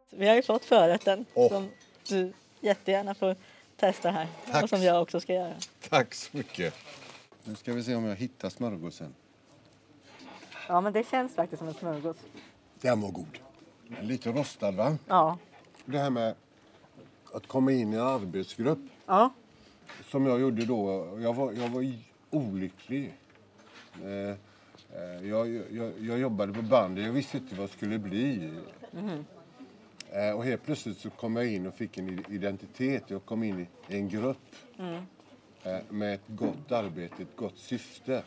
Vi 0.10 0.28
har 0.28 0.36
ju 0.36 0.42
fått 0.42 0.66
förrätten 0.66 1.26
Åh. 1.34 1.50
som 1.50 1.70
du 2.08 2.34
jättegärna 2.62 3.16
får 3.16 3.36
testa 3.78 4.12
här. 4.12 4.28
Tack. 4.52 4.64
Och 4.64 4.70
som 4.70 4.82
jag 4.84 5.02
också 5.02 5.20
ska 5.20 5.34
göra. 5.34 5.54
Tack 5.90 6.14
så 6.14 6.38
mycket. 6.38 6.74
Nu 7.44 7.56
ska 7.56 7.74
vi 7.74 7.84
se 7.84 7.96
om 7.96 8.06
jag 8.06 8.16
hittar 8.16 8.50
smörgåsen. 8.50 9.14
Ja, 10.68 10.82
men 10.82 10.94
det 10.94 11.08
känns 11.10 11.36
faktiskt 11.36 11.60
som 11.60 11.68
en 11.68 11.74
smörgås. 11.74 12.18
Den 12.82 13.02
var 13.02 13.10
god. 13.12 13.40
Lite 14.02 14.32
rostad 14.32 14.72
va? 14.72 14.98
Ja. 15.08 15.38
Det 15.86 15.98
här 16.00 16.10
med 16.10 16.36
att 17.34 17.48
komma 17.48 17.72
in 17.72 17.94
i 17.94 17.96
en 17.96 18.02
arbetsgrupp 18.02 18.80
Ja. 19.06 19.34
som 20.10 20.26
jag 20.26 20.40
gjorde 20.42 20.66
då. 20.66 21.10
Jag 21.22 21.34
var, 21.34 21.52
jag 21.52 21.70
var 21.70 21.94
olycklig. 22.30 23.14
Eh, 24.04 24.10
eh, 25.00 25.28
jag, 25.28 25.50
jag, 25.72 25.94
jag 26.00 26.20
jobbade 26.20 26.54
på 26.54 26.62
bandet. 26.62 27.06
Jag 27.06 27.12
visste 27.12 27.38
inte 27.38 27.56
vad 27.56 27.70
det 27.70 27.74
skulle 27.74 27.98
bli. 28.00 28.52
Eh, 28.94 29.02
Eh, 30.14 30.32
och 30.32 30.46
helt 30.46 30.64
plötsligt 30.64 30.98
så 30.98 31.10
kom 31.10 31.36
jag 31.36 31.48
in 31.48 31.68
och 31.68 31.74
fick 31.74 31.98
en 31.98 32.26
identitet. 32.30 33.04
Jag 33.08 33.26
kom 33.26 33.44
in 33.44 33.68
i 33.90 33.98
en 33.98 34.10
grupp 34.10 34.56
eh, 35.64 35.80
med 35.90 36.14
ett 36.14 36.28
gott 36.28 36.72
arbete, 36.72 37.22
ett 37.22 37.36
gott 37.36 37.58
syfte. 37.58 38.24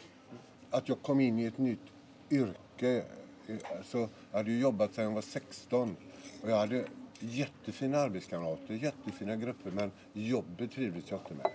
Att 0.70 0.88
jag 0.88 1.02
kom 1.02 1.20
in 1.20 1.38
i 1.38 1.44
ett 1.44 1.58
nytt 1.58 1.92
yrke. 2.30 3.04
Alltså, 3.76 3.98
jag 4.30 4.38
hade 4.38 4.50
ju 4.50 4.60
jobbat 4.60 4.94
sedan 4.94 5.04
jag 5.04 5.10
var 5.10 5.22
16 5.22 5.96
och 6.42 6.50
jag 6.50 6.56
hade 6.56 6.84
jättefina 7.20 7.98
arbetskamrater, 7.98 8.74
jättefina 8.74 9.36
grupper 9.36 9.70
men 9.70 9.90
jobbet 10.12 10.72
trivdes 10.72 11.10
jag 11.10 11.20
inte 11.20 11.34
med. 11.34 11.50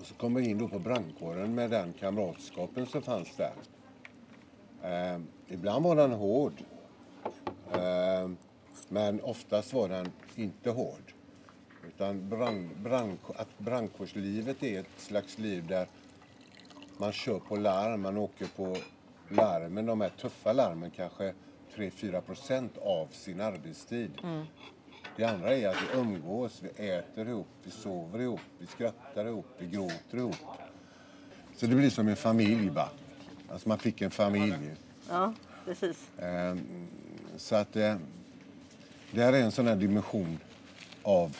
Och 0.00 0.06
så 0.06 0.14
kom 0.14 0.36
jag 0.36 0.44
in 0.44 0.58
då 0.58 0.68
på 0.68 0.78
brandkåren 0.78 1.54
med 1.54 1.70
den 1.70 1.92
kamratskapen 1.92 2.86
som 2.86 3.02
fanns 3.02 3.36
där. 3.36 3.52
Eh, 4.82 5.20
ibland 5.48 5.84
var 5.84 5.96
den 5.96 6.12
hård. 6.12 6.52
Men 8.92 9.20
oftast 9.20 9.72
var 9.72 9.88
den 9.88 10.12
inte 10.36 10.70
hård. 10.70 11.12
Utan 11.88 12.28
brand, 12.28 12.70
brand, 12.82 13.18
att 13.36 13.58
brandkårslivet 13.58 14.62
är 14.62 14.80
ett 14.80 14.86
slags 14.96 15.38
liv 15.38 15.66
där 15.66 15.86
man 16.98 17.12
kör 17.12 17.38
på 17.38 17.56
larm, 17.56 18.00
man 18.00 18.16
åker 18.16 18.46
på 18.46 18.76
larmen, 19.28 19.86
de 19.86 20.00
här 20.00 20.08
tuffa 20.08 20.52
larmen 20.52 20.90
kanske 20.90 21.34
3-4 21.76 22.20
procent 22.20 22.78
av 22.78 23.08
sin 23.12 23.40
arbetstid. 23.40 24.10
Det 25.16 25.24
andra 25.24 25.56
är 25.56 25.68
att 25.68 25.76
vi 25.82 25.98
umgås, 25.98 26.62
vi 26.62 26.88
äter 26.88 27.28
ihop, 27.28 27.46
vi 27.62 27.70
sover 27.70 28.18
ihop, 28.20 28.40
vi 28.58 28.66
skrattar 28.66 29.24
ihop, 29.26 29.46
vi 29.58 29.66
gråter 29.66 30.16
ihop. 30.18 30.36
Så 31.56 31.66
det 31.66 31.74
blir 31.74 31.90
som 31.90 32.08
en 32.08 32.16
familj 32.16 32.68
va. 32.68 32.88
Alltså 33.48 33.68
man 33.68 33.78
fick 33.78 34.00
en 34.02 34.10
familj. 34.10 34.54
Ja, 35.10 35.34
precis. 35.64 36.10
Ehm, 36.18 36.88
Så 37.36 37.56
att 37.56 37.76
eh, 37.76 37.96
det 39.14 39.22
här 39.22 39.32
är 39.32 39.42
en 39.42 39.52
sån 39.52 39.66
här 39.66 39.76
dimension 39.76 40.38
av 41.02 41.36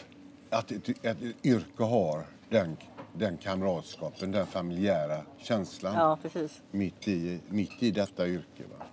att 0.51 0.71
ett, 0.71 1.05
ett 1.05 1.19
yrke 1.45 1.83
har 1.83 2.27
den, 2.49 2.77
den 3.13 3.37
kamratskapen, 3.37 4.31
den 4.31 4.47
familjära 4.47 5.23
känslan 5.39 5.95
Ja, 5.95 6.19
precis. 6.23 6.63
mitt, 6.71 7.09
i, 7.09 7.41
mitt 7.49 7.83
i 7.83 7.91
detta 7.91 8.27
yrke. 8.29 8.63
Va? 8.79 8.87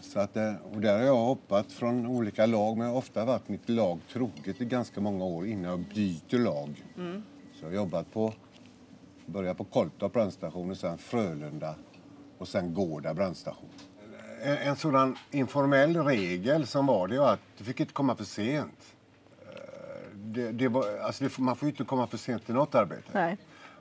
Så 0.00 0.20
att, 0.20 0.36
eh, 0.36 0.54
och 0.74 0.80
där 0.80 0.98
har 0.98 1.04
jag 1.06 1.16
hoppat 1.16 1.72
från 1.72 2.06
olika 2.06 2.46
lag, 2.46 2.76
men 2.76 2.86
jag 2.86 2.92
har 2.92 2.98
ofta 2.98 3.24
varit 3.24 3.48
mitt 3.48 3.68
lag 3.68 3.98
troget 4.12 4.60
i 4.60 4.64
ganska 4.64 5.00
många 5.00 5.24
år 5.24 5.46
innan 5.46 5.70
jag 5.70 5.80
byter 5.94 6.38
lag. 6.38 6.84
Så 7.54 7.64
jag 7.64 7.68
har 7.68 7.74
jobbat 7.74 8.12
på, 8.12 8.32
började 9.26 9.54
på 9.54 9.64
Koltorp 9.64 10.12
brandstation 10.12 10.70
och 10.70 10.76
sen 10.76 10.98
Frölunda 10.98 11.74
och 12.38 12.48
sen 12.48 12.74
Gårda 12.74 13.14
brandstation. 13.14 13.70
En, 14.42 14.76
sådan 14.76 15.16
informell 15.30 15.96
regel 15.96 16.66
som 16.66 16.86
var 16.86 17.08
det 17.08 17.18
var 17.18 17.32
att 17.32 17.40
du 17.58 17.64
fick 17.64 17.80
inte 17.80 17.92
komma 17.92 18.16
för 18.16 18.24
sent. 18.24 18.94
Eh, 19.42 19.56
Det, 20.14 20.52
det 20.52 20.68
var, 20.68 20.98
alltså 20.98 21.24
det, 21.24 21.38
man 21.38 21.56
får 21.56 21.66
ju 21.66 21.70
inte 21.70 21.84
komma 21.84 22.06
för 22.06 22.16
sent 22.18 22.46
till 22.46 22.54
något 22.54 22.74
arbete. 22.74 23.08
Nej. 23.12 23.36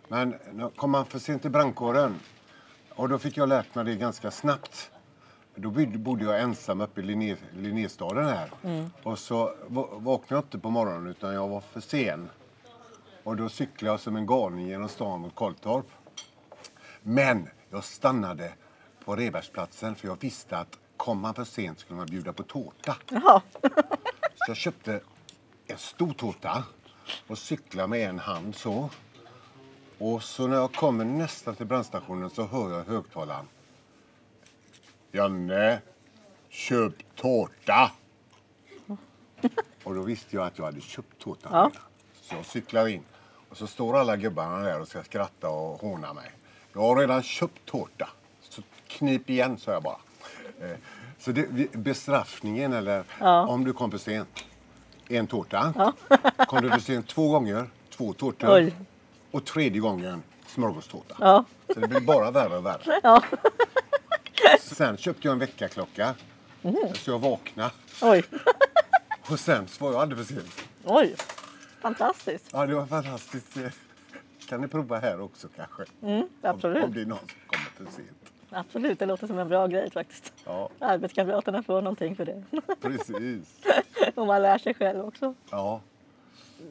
Men 0.07 0.35
kom 0.75 0.91
man 0.91 1.05
för 1.05 1.19
sent 1.19 1.41
till 1.41 1.51
brandkåren 1.51 2.15
och 2.89 3.09
då 3.09 3.19
fick 3.19 3.37
jag 3.37 3.49
lärt 3.49 3.75
mig 3.75 3.85
det 3.85 3.95
ganska 3.95 4.31
snabbt. 4.31 4.91
Då 5.55 5.69
bodde- 5.69 6.25
jag 6.25 6.41
ensam 6.41 6.81
uppe 6.81 7.01
i 7.01 7.03
Linné, 7.03 7.35
Linnéstaden 7.57 8.25
här. 8.25 8.51
Och 9.03 9.19
så 9.19 9.53
va- 9.67 9.87
vaknade 9.91 10.35
jag 10.35 10.43
inte 10.43 10.59
på 10.59 10.69
morgonen 10.69 11.07
utan 11.07 11.33
jag 11.33 11.47
var 11.47 11.61
för 11.61 11.79
sen. 11.81 12.29
Och 13.23 13.35
då 13.35 13.49
cyklade 13.49 13.93
jag 13.93 13.99
som 13.99 14.15
en 14.15 14.25
galning 14.25 14.67
genom 14.67 14.89
stan 14.89 15.19
mot 15.21 15.35
Kolltorp. 15.35 15.85
Men 17.03 17.47
jag 17.69 17.83
stannade 17.83 18.51
på 19.05 19.15
Rebergsplatsen 19.15 19.95
för 19.95 20.07
jag 20.07 20.21
visste 20.21 20.57
att 20.57 20.77
kom 20.97 21.19
man 21.19 21.33
för 21.33 21.43
sent 21.43 21.79
skulle 21.79 21.97
man 21.97 22.07
bjuda 22.07 22.33
på 22.33 22.43
tårta. 22.43 22.97
Jaha. 23.09 23.41
Så 24.35 24.45
jag 24.47 24.57
köpte 24.57 25.01
en 25.67 25.77
stor 25.77 26.13
tårta 26.13 26.63
och 27.27 27.37
cyklade 27.37 27.87
med 27.87 28.09
en 28.09 28.19
hand 28.19 28.55
så. 28.55 28.89
Och 29.97 30.23
så 30.23 30.47
när 30.47 30.55
jag 30.55 30.73
kommer 30.73 31.05
nästan 31.05 31.55
till 31.55 31.65
brandstationen 31.65 32.29
så 32.29 32.45
hör 32.45 32.77
jag 32.77 32.83
högtalaren. 32.83 33.47
Janne, 35.11 35.81
köp 36.49 37.15
tårta! 37.15 37.91
Och 39.83 39.95
då 39.95 40.01
visste 40.01 40.35
jag 40.35 40.45
att 40.45 40.57
jag 40.57 40.65
hade 40.65 40.81
köpt 40.81 41.19
tårtan. 41.19 41.51
Ja. 41.53 41.71
Så 42.21 42.35
jag 42.35 42.45
cyklar 42.45 42.87
in. 42.87 43.03
Och 43.49 43.57
så 43.57 43.67
står 43.67 43.97
alla 43.97 44.17
gubbarna 44.17 44.59
där 44.59 44.79
och 44.79 44.87
ska 44.87 45.03
skratta 45.03 45.49
och 45.49 45.81
håna 45.81 46.13
mig. 46.13 46.31
Jag 46.73 46.81
har 46.81 46.95
redan 46.95 47.23
köpt 47.23 47.65
tårta. 47.65 48.09
Knip 48.97 49.29
igen, 49.29 49.57
sa 49.57 49.71
jag 49.71 49.83
bara. 49.83 49.97
Eh, 50.61 50.77
Så 51.19 51.31
det, 51.31 51.71
bestraffningen, 51.73 52.73
eller 52.73 53.03
Ja. 53.19 53.47
om 53.47 53.63
du 53.63 53.73
kom 53.73 53.91
för 53.91 53.97
sent, 53.97 54.45
en 55.07 55.27
tårta. 55.27 55.73
Kom 56.47 56.61
du 56.61 56.69
för 56.69 56.79
sent 56.79 57.07
två 57.07 57.29
gånger, 57.29 57.69
två 57.89 58.13
tårtor. 58.13 58.53
Oj. 58.55 58.73
Och 59.31 59.45
tredje 59.45 59.79
gången 59.81 60.23
smörgåstårta. 60.47 61.15
Ja. 61.19 61.45
Så 61.73 61.79
det 61.79 61.87
blir 61.87 61.99
bara 62.01 62.31
värre 62.31 62.57
och 62.57 62.65
värre. 62.65 62.99
Ja. 63.03 63.23
Sen 64.61 64.97
köpte 64.97 65.27
jag 65.27 65.33
en 65.33 65.39
väckarklocka. 65.39 66.15
Så 66.93 67.11
jag 67.11 67.19
vaknade. 67.19 67.71
Oj. 68.01 68.23
Och 69.29 69.39
sen 69.39 69.67
så 69.67 69.83
var 69.85 69.91
jag 69.91 70.01
aldrig 70.01 70.27
för 70.27 70.33
sent. 70.33 70.61
Oj. 70.83 71.15
Fantastiskt. 71.81 72.49
Ja, 72.51 72.65
det 72.65 72.75
var 72.75 72.85
fantastiskt. 72.85 73.57
Eh, 73.57 73.63
Kan 74.49 74.61
ni 74.61 74.67
prova 74.67 74.99
här 74.99 75.21
också 75.21 75.47
kanske? 75.55 75.83
Mm, 76.01 76.19
Om, 76.21 76.29
absolut. 76.41 76.83
om 76.83 76.93
det 76.93 77.01
är 77.01 77.05
någon 77.05 77.17
som 77.19 77.27
kommer 77.47 77.91
för 77.91 77.95
sent. 77.97 78.20
Absolut, 78.53 78.99
det 78.99 79.05
låter 79.05 79.27
som 79.27 79.39
en 79.39 79.47
bra 79.49 79.67
grej 79.67 79.91
faktiskt. 79.91 80.33
Ja, 80.45 80.69
Arbetskamraterna 80.79 81.63
får 81.63 81.81
någonting 81.81 82.15
för 82.15 82.25
det. 82.25 82.43
precis. 82.81 83.61
Och 84.15 84.27
man 84.27 84.41
lär 84.41 84.57
sig 84.57 84.73
själv 84.73 85.05
också. 85.05 85.33
Ja, 85.49 85.81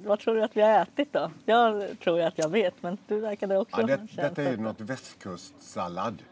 Vad 0.05 0.19
tror 0.21 0.35
du 0.35 0.43
att 0.43 0.57
vi 0.57 0.61
har 0.61 0.83
ätit 0.83 1.13
då? 1.13 1.31
Jag 1.47 1.99
tror 2.01 2.21
att 2.21 2.39
jag 2.39 2.49
vet, 2.49 2.83
men 2.83 2.99
du 3.09 3.21
verkade 3.21 3.59
också 3.59 3.81
ja 3.81 3.87
det, 3.87 4.07
detta 4.17 4.43
är 4.43 4.51
ju 4.51 4.57
något 4.57 4.81
västkustsallad. 4.81 6.23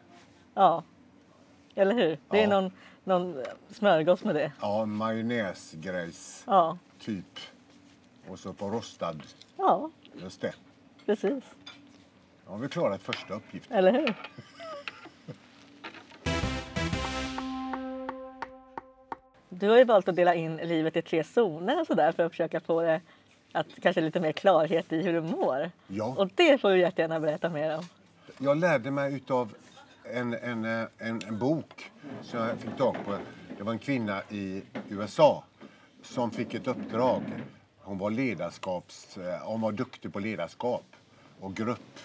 Ja. 0.55 0.83
Eller 1.75 1.95
hur? 1.95 2.19
Det 2.31 2.39
är 2.39 2.43
Ja. 2.43 2.61
någon, 2.61 2.73
någon 3.05 3.43
smörgås 3.71 4.25
med 4.25 4.35
det. 4.35 4.53
Ja, 4.61 4.85
majonnäsgrejs 4.87 6.43
Ja. 6.47 6.79
typ. 7.01 7.39
Och 8.29 8.39
så 8.39 8.53
på 8.53 8.69
rostad. 8.69 9.17
Ja, 9.57 9.91
Just 10.23 10.41
det. 10.41 10.55
precis. 11.07 11.45
Ja, 12.47 12.57
vi 12.57 12.69
klarat 12.69 13.03
första 13.03 13.35
uppgiften. 13.35 13.77
Eller 13.77 13.93
hur? 13.93 14.15
Du 19.59 19.69
har 19.69 19.79
ju 19.79 19.85
valt 19.85 20.09
att 20.09 20.17
dela 20.17 20.35
in 20.35 20.57
livet 20.57 20.97
i 20.97 21.03
tre 21.03 21.25
zoner 21.25 21.81
och 21.81 21.87
sådär 21.87 22.13
för 22.13 22.23
att 22.27 22.33
försöka 22.33 22.61
få 22.61 22.83
det 22.83 23.01
att 23.53 23.67
kanske 23.83 24.01
lite 24.01 24.21
mer 24.21 24.33
klarhet 24.33 24.93
i 24.93 25.03
hur 25.03 25.13
du 25.13 25.21
mår. 25.21 25.71
Ja. 25.87 26.15
Och 26.19 26.29
det 26.35 26.59
får 26.61 26.71
du 26.71 26.79
jättegärna 26.81 27.21
berätta 27.21 27.51
mer 27.51 27.77
om. 27.79 27.85
Jag 28.39 28.57
lärde 28.57 28.91
mig 28.91 29.15
utav 29.15 29.55
en, 30.05 30.35
en, 30.35 30.65
en, 30.65 30.89
en 30.99 31.39
bok 31.39 31.91
som 32.23 32.41
jag 32.41 32.59
fick 32.59 32.77
tag 32.77 32.97
på. 33.05 33.19
Det 33.57 33.63
var 33.63 33.73
en 33.73 33.79
kvinna 33.79 34.23
i 34.31 34.63
USA 34.89 35.45
som 36.03 36.31
fick 36.31 36.55
ett 36.55 36.67
uppdrag. 36.67 37.23
Hon 37.79 37.99
var 37.99 38.11
ledarskaps... 38.11 39.17
eh, 39.19 39.39
Hon 39.43 39.61
var 39.61 39.73
duktig 39.73 40.13
på 40.13 40.19
ledarskap 40.19 40.85
och 41.41 41.55
grupp. 41.55 41.99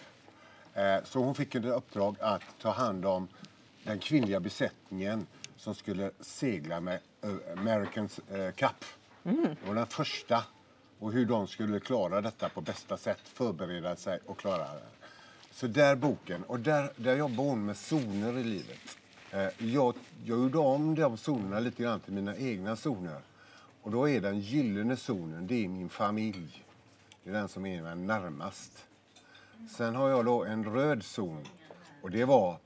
Eh, 0.74 1.04
Så 1.04 1.20
hon 1.20 1.36
fick 1.36 1.56
ett 1.56 1.66
uppdrag 1.66 2.16
att 2.20 2.44
ta 2.62 2.70
hand 2.72 3.06
om 3.06 3.28
den 3.84 4.00
kvinnliga 4.00 4.40
besättningen 4.40 5.26
som 5.58 5.76
skulle 5.76 6.12
segla 6.20 6.80
med 6.80 7.00
American 7.58 8.10
eh, 8.32 8.52
Cup. 8.52 8.86
Det 9.24 9.68
var 9.68 9.76
den 9.76 9.88
första. 9.88 10.44
Och 11.00 11.12
hur 11.12 11.26
de 11.26 11.48
skulle 11.48 11.80
klara 11.80 12.22
detta 12.22 12.50
på 12.50 12.62
bästa 12.62 12.98
sätt. 12.98 13.20
Förbereda 13.24 13.96
sig 13.96 14.20
och 14.26 14.38
klara 14.40 14.74
det. 14.74 14.84
Så 15.52 15.68
där 15.68 15.96
boken. 15.96 16.44
Och 16.44 16.60
där, 16.60 16.92
där 16.96 17.16
jobbar 17.16 17.44
hon 17.44 17.66
med 17.66 17.78
zoner 17.78 18.38
i 18.38 18.44
livet. 18.44 18.98
Eh, 19.32 19.40
Jag, 19.58 19.96
jag 20.26 20.40
gjorde 20.40 20.58
om 20.58 20.96
de 20.96 21.18
zonerna 21.18 21.60
lite 21.60 21.84
grann 21.84 22.00
till 22.00 22.14
mina 22.14 22.38
egna 22.38 22.76
zoner. 22.76 23.20
Och 23.82 23.92
då 23.92 24.10
är 24.10 24.22
den 24.22 24.40
gyllene 24.40 24.98
zonen, 24.98 25.48
det 25.48 25.64
är 25.66 25.68
min 25.68 25.90
familj. 25.90 26.66
Det 27.24 27.30
är 27.30 27.34
den 27.34 27.48
som 27.48 27.66
är 27.66 27.82
mig 27.82 27.96
närmast. 27.96 28.86
Sen 29.78 29.96
har 29.96 30.10
jag 30.10 30.26
då 30.26 30.44
en 30.46 30.64
röd 30.66 31.04
zon. 31.04 31.48
Och 32.02 32.12
det 32.12 32.26
var 32.26 32.58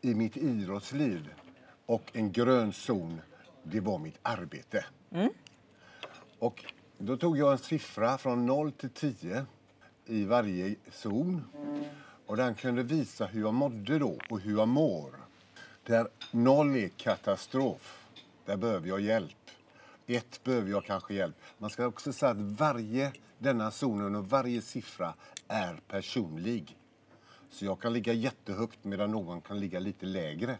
i 0.00 0.14
mitt 0.14 0.36
idrottsliv. 0.36 1.34
Och 1.86 2.10
en 2.12 2.32
grön 2.32 2.72
zon, 2.72 3.20
det 3.70 3.80
var 3.80 3.98
mitt 3.98 4.18
arbete. 4.22 4.84
Och 6.38 6.64
då 6.98 7.16
tog 7.16 7.38
jag 7.38 7.52
en 7.52 7.58
siffra 7.58 8.18
från 8.18 8.46
0 8.46 8.72
till 8.72 8.90
10 8.90 9.46
i 10.06 10.24
varje 10.24 10.74
zon. 10.92 11.44
Och 12.26 12.36
den 12.36 12.54
kunde 12.54 12.82
visa 12.82 13.26
hur 13.26 13.40
jag 13.40 13.54
mådde 13.54 13.98
då 13.98 14.18
och 14.30 14.40
hur 14.40 14.56
jag 14.56 14.68
mår. 14.68 15.14
Där 15.84 16.08
0 16.30 16.76
är 16.76 16.88
katastrof. 16.88 18.06
Där 18.44 18.56
behöver 18.56 18.88
jag 18.88 19.00
hjälp. 19.00 19.50
1 20.06 20.44
behöver 20.44 20.70
jag 20.70 20.84
kanske 20.84 21.14
hjälp. 21.14 21.36
Man 21.58 21.70
ska 21.70 21.86
också 21.86 22.12
säga 22.12 22.30
att 22.30 22.36
varje 22.36 23.12
denna 23.38 23.70
zonen 23.70 24.14
och 24.14 24.28
varje 24.30 24.62
siffra 24.62 25.14
är 25.48 25.80
personlig. 25.88 26.76
Så 27.50 27.64
jag 27.64 27.80
kan 27.80 27.92
ligga 27.92 28.12
jättehögt 28.12 28.84
medan 28.84 29.10
någon 29.10 29.40
kan 29.40 29.60
ligga 29.60 29.78
lite 29.78 30.06
lägre. 30.06 30.58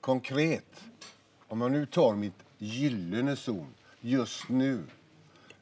Konkret, 0.00 0.84
om 1.50 1.60
jag 1.60 1.72
nu 1.72 1.86
tar 1.86 2.14
mitt 2.16 2.44
gyllene 2.58 3.36
zon 3.36 3.74
just 4.00 4.48
nu 4.48 4.84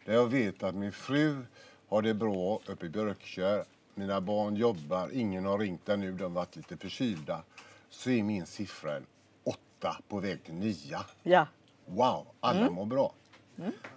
där 0.05 0.15
jag 0.15 0.27
vet 0.27 0.63
att 0.63 0.75
min 0.75 0.93
fru 0.93 1.43
har 1.89 2.03
det 2.03 2.15
bra 2.15 2.61
uppe 2.67 2.87
i 2.87 2.89
Björkkör. 2.89 3.65
Mina 3.95 4.21
barn 4.21 4.57
jobbar, 4.57 5.11
ingen 5.13 5.45
har 5.45 5.59
ringt 5.59 5.89
ännu, 5.89 6.13
de 6.13 6.23
har 6.23 6.31
varit 6.31 6.57
lite 6.57 6.77
förkylda. 6.77 7.43
Så 7.91 8.11
är 8.11 8.23
min 8.23 8.47
siffra 8.47 8.97
en 8.97 9.07
åtta 9.45 9.97
på 10.09 10.21
väg 10.21 10.45
till 10.45 10.55
nia. 10.55 11.05
Ja. 11.23 11.47
Wow, 11.87 12.27
alla 12.41 12.61
Mm. 12.61 12.73
mår 12.75 12.87
bra. 12.87 13.13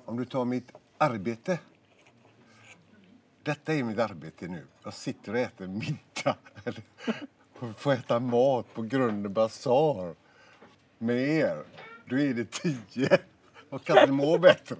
Om 0.05 0.17
du 0.17 0.25
tar 0.25 0.45
mitt 0.45 0.71
arbete. 0.97 1.59
Detta 3.43 3.73
är 3.73 3.83
mitt 3.83 3.99
arbete 3.99 4.47
nu. 4.47 4.67
Jag 4.83 4.93
sitter 4.93 5.31
och 5.33 5.39
äter 5.39 5.67
middag. 5.67 6.37
och 7.59 7.75
får 7.79 7.93
äta 7.93 8.19
mat 8.19 8.73
på 8.73 8.81
Grunden 8.81 9.33
Bazaar 9.33 10.15
med 11.01 11.29
er. 11.29 11.63
Då 12.05 12.19
är 12.19 12.33
det 12.33 12.51
tio. 12.51 13.17
Och 13.69 13.83
kan 13.83 13.97
inte 13.97 14.11
må 14.11 14.37
bättre. 14.37 14.75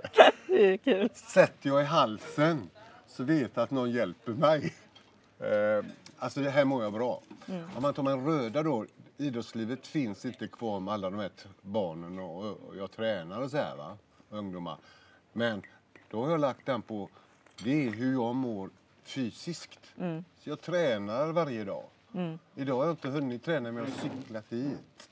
Det 0.48 0.74
är 0.74 0.78
kul. 0.78 1.10
Sätter 1.14 1.70
jag 1.70 1.82
i 1.82 1.86
halsen 1.86 2.70
så 3.08 3.24
vet 3.24 3.52
jag 3.54 3.64
att 3.64 3.72
någon 3.72 3.92
hjälper 3.92 4.32
mig. 4.32 4.74
Eh, 5.40 5.86
alltså 6.18 6.42
det 6.42 6.50
här 6.50 6.66
mår 6.66 6.84
jag 6.84 6.94
bra. 6.94 7.22
Om 7.76 7.82
man 7.82 7.94
tar 7.94 8.04
med 8.04 8.26
röda 8.26 8.64
då. 8.64 8.86
Idrottslivet 9.18 9.88
finns 9.88 10.26
inte 10.26 10.48
kvar 10.48 10.80
med 10.80 10.94
alla 10.94 11.10
de 11.10 11.20
här 11.20 11.32
barnen 11.62 12.20
och, 12.20 12.46
och 12.68 12.78
jag 12.78 12.92
tränar 12.92 13.42
och 13.42 13.52
så 13.52 13.58
här 13.58 13.76
va. 13.76 13.98
Ungdomar. 14.30 14.78
Men 15.34 15.62
då 16.10 16.24
har 16.24 16.32
jag 16.32 16.40
lagt 16.40 16.66
den 16.66 16.82
på 16.82 17.10
det 17.64 17.88
är 17.88 17.92
hur 17.92 18.14
jag 18.14 18.36
mår 18.36 18.70
fysiskt. 19.04 19.80
Så 20.40 20.50
jag 20.50 20.62
tränar 20.62 21.32
varje 21.32 21.64
dag. 21.64 21.84
Idag 22.56 22.76
har 22.78 22.86
jag 22.86 22.94
inte 22.94 23.08
hunnit 23.08 23.44
träna 23.44 23.72
men 23.72 23.84
jag 23.84 23.92
har 23.92 24.10
cyklat 24.10 24.46
hit. 24.50 25.10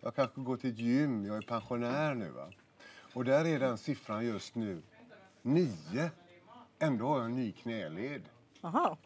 Jag 0.00 0.14
kanske 0.14 0.40
går 0.40 0.56
till 0.56 0.70
ett 0.70 0.78
gym, 0.78 1.26
jag 1.26 1.36
är 1.36 1.40
pensionär 1.42 2.14
nu. 2.14 2.30
Va? 2.30 2.50
Och 3.14 3.24
där 3.24 3.44
är 3.44 3.58
den 3.58 3.78
siffran 3.78 4.26
just 4.26 4.54
nu 4.54 4.82
nio. 5.42 6.10
Ändå 6.78 7.08
har 7.08 7.16
jag 7.16 7.26
en 7.26 7.36
ny 7.36 7.52
knäled. 7.52 8.22
Jaha. 8.60 8.96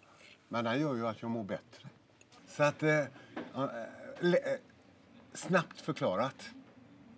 Men 0.48 0.64
den 0.64 0.80
gör 0.80 0.94
ju 0.94 1.06
att 1.06 1.22
jag 1.22 1.30
mår 1.30 1.44
bättre. 1.44 1.88
Så 2.46 2.62
att... 2.62 2.82
Eh, 2.82 2.98
eh, 2.98 3.06
eh, 4.22 4.58
snabbt 5.32 5.80
förklarat. 5.80 6.50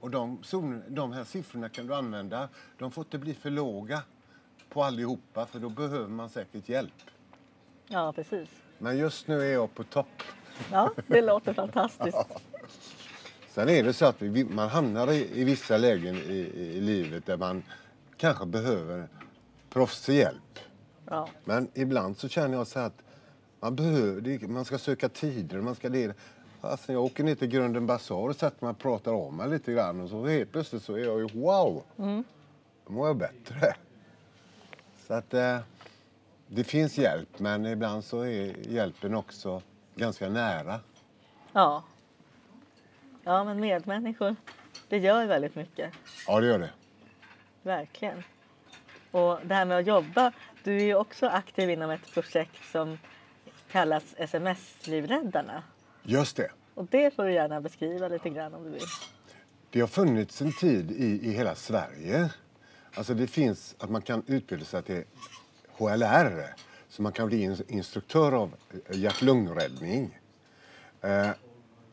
Och 0.00 0.10
de, 0.10 0.42
zon, 0.42 0.82
de 0.88 1.12
här 1.12 1.24
siffrorna 1.24 1.68
kan 1.68 1.86
du 1.86 1.94
använda. 1.94 2.48
De 2.78 2.90
får 2.90 3.04
inte 3.04 3.18
bli 3.18 3.34
för 3.34 3.50
låga 3.50 4.02
på 4.68 4.82
allihopa 4.82 5.46
för 5.46 5.58
då 5.58 5.68
behöver 5.68 6.08
man 6.08 6.28
säkert 6.28 6.68
hjälp. 6.68 7.02
Ja, 7.86 8.12
precis. 8.12 8.48
Men 8.78 8.98
just 8.98 9.28
nu 9.28 9.40
är 9.40 9.52
jag 9.52 9.74
på 9.74 9.84
topp. 9.84 10.22
Ja, 10.72 10.90
det 11.06 11.22
låter 11.22 11.54
fantastiskt. 11.54 12.18
Sen 13.54 13.68
är 13.68 13.82
det 13.82 13.92
så 13.92 14.06
att 14.06 14.22
vi, 14.22 14.44
man 14.44 14.68
hamnar 14.68 15.12
i, 15.12 15.40
i 15.40 15.44
vissa 15.44 15.76
lägen 15.76 16.16
i, 16.16 16.50
i 16.56 16.80
livet 16.80 17.26
där 17.26 17.36
man 17.36 17.62
kanske 18.16 18.46
behöver 18.46 19.08
proffsig 19.70 20.14
hjälp. 20.14 20.58
Ja. 21.10 21.28
Men 21.44 21.68
ibland 21.74 22.18
så 22.18 22.28
känner 22.28 22.56
jag 22.56 22.66
så 22.66 22.78
att 22.78 23.02
man, 23.60 23.76
behöver, 23.76 24.48
man 24.48 24.64
ska 24.64 24.78
söka 24.78 25.08
tider. 25.08 25.60
Man 25.60 25.74
ska 25.74 25.88
det. 25.88 26.16
Alltså 26.60 26.92
jag 26.92 27.04
åker 27.04 27.24
ner 27.24 27.34
till 27.34 27.48
Grunden 27.48 27.86
Bazaar 27.86 28.28
och 28.28 28.36
sätter 28.36 28.64
mig 28.64 28.70
och 28.70 28.78
pratar 28.78 29.12
om 29.12 29.36
mig 29.36 29.48
lite 29.48 29.72
grann 29.72 30.00
och 30.00 30.10
så 30.10 30.26
helt 30.26 30.52
plötsligt 30.52 30.82
så 30.82 30.94
är 30.94 31.04
jag 31.04 31.20
ju 31.20 31.40
wow! 31.40 31.82
Då 32.86 32.92
mår 32.92 33.06
jag 33.06 33.16
bättre. 33.16 33.74
Så 35.06 35.14
att 35.14 35.34
eh, 35.34 35.58
det 36.46 36.64
finns 36.64 36.98
hjälp 36.98 37.38
men 37.38 37.66
ibland 37.66 38.04
så 38.04 38.20
är 38.20 38.68
hjälpen 38.68 39.14
också 39.14 39.62
ganska 39.94 40.28
nära. 40.28 40.80
Ja. 41.52 41.82
Ja, 43.24 43.44
men 43.44 43.60
medmänniskor, 43.60 44.36
det 44.88 44.98
gör 44.98 45.26
väldigt 45.26 45.54
mycket. 45.54 45.92
Ja 46.26 46.40
det 46.40 46.46
gör 46.46 46.58
det. 46.58 46.70
Verkligen. 47.62 48.22
Och 49.10 49.38
det 49.44 49.54
här 49.54 49.64
med 49.64 49.78
att 49.78 49.86
jobba, 49.86 50.32
du 50.64 50.76
är 50.76 50.84
ju 50.84 50.94
också 50.94 51.26
aktiv 51.26 51.70
inom 51.70 51.90
ett 51.90 52.12
projekt 52.14 52.70
som 52.72 52.98
kallas 53.70 54.14
SMS-livräddarna. 54.16 55.62
Just 56.02 56.36
det. 56.36 56.50
Och 56.74 56.84
det 56.90 57.14
får 57.14 57.24
du 57.24 57.32
gärna 57.32 57.60
beskriva 57.60 58.08
lite 58.08 58.30
grann 58.30 58.54
om 58.54 58.64
du 58.64 58.70
vill. 58.70 58.82
Det 59.70 59.80
har 59.80 59.86
funnits 59.86 60.42
en 60.42 60.52
tid 60.52 60.90
i, 60.90 61.28
i 61.28 61.32
hela 61.32 61.54
Sverige. 61.54 62.30
Alltså 62.94 63.14
det 63.14 63.26
finns 63.26 63.74
att 63.78 63.90
man 63.90 64.02
kan 64.02 64.22
utbilda 64.26 64.64
sig 64.64 64.82
till 64.82 65.04
HLR. 65.78 66.54
Så 66.88 67.02
man 67.02 67.12
kan 67.12 67.28
bli 67.28 67.42
in- 67.42 67.64
instruktör 67.68 68.32
av 68.32 68.54
hjärt-lungräddning. 68.90 70.18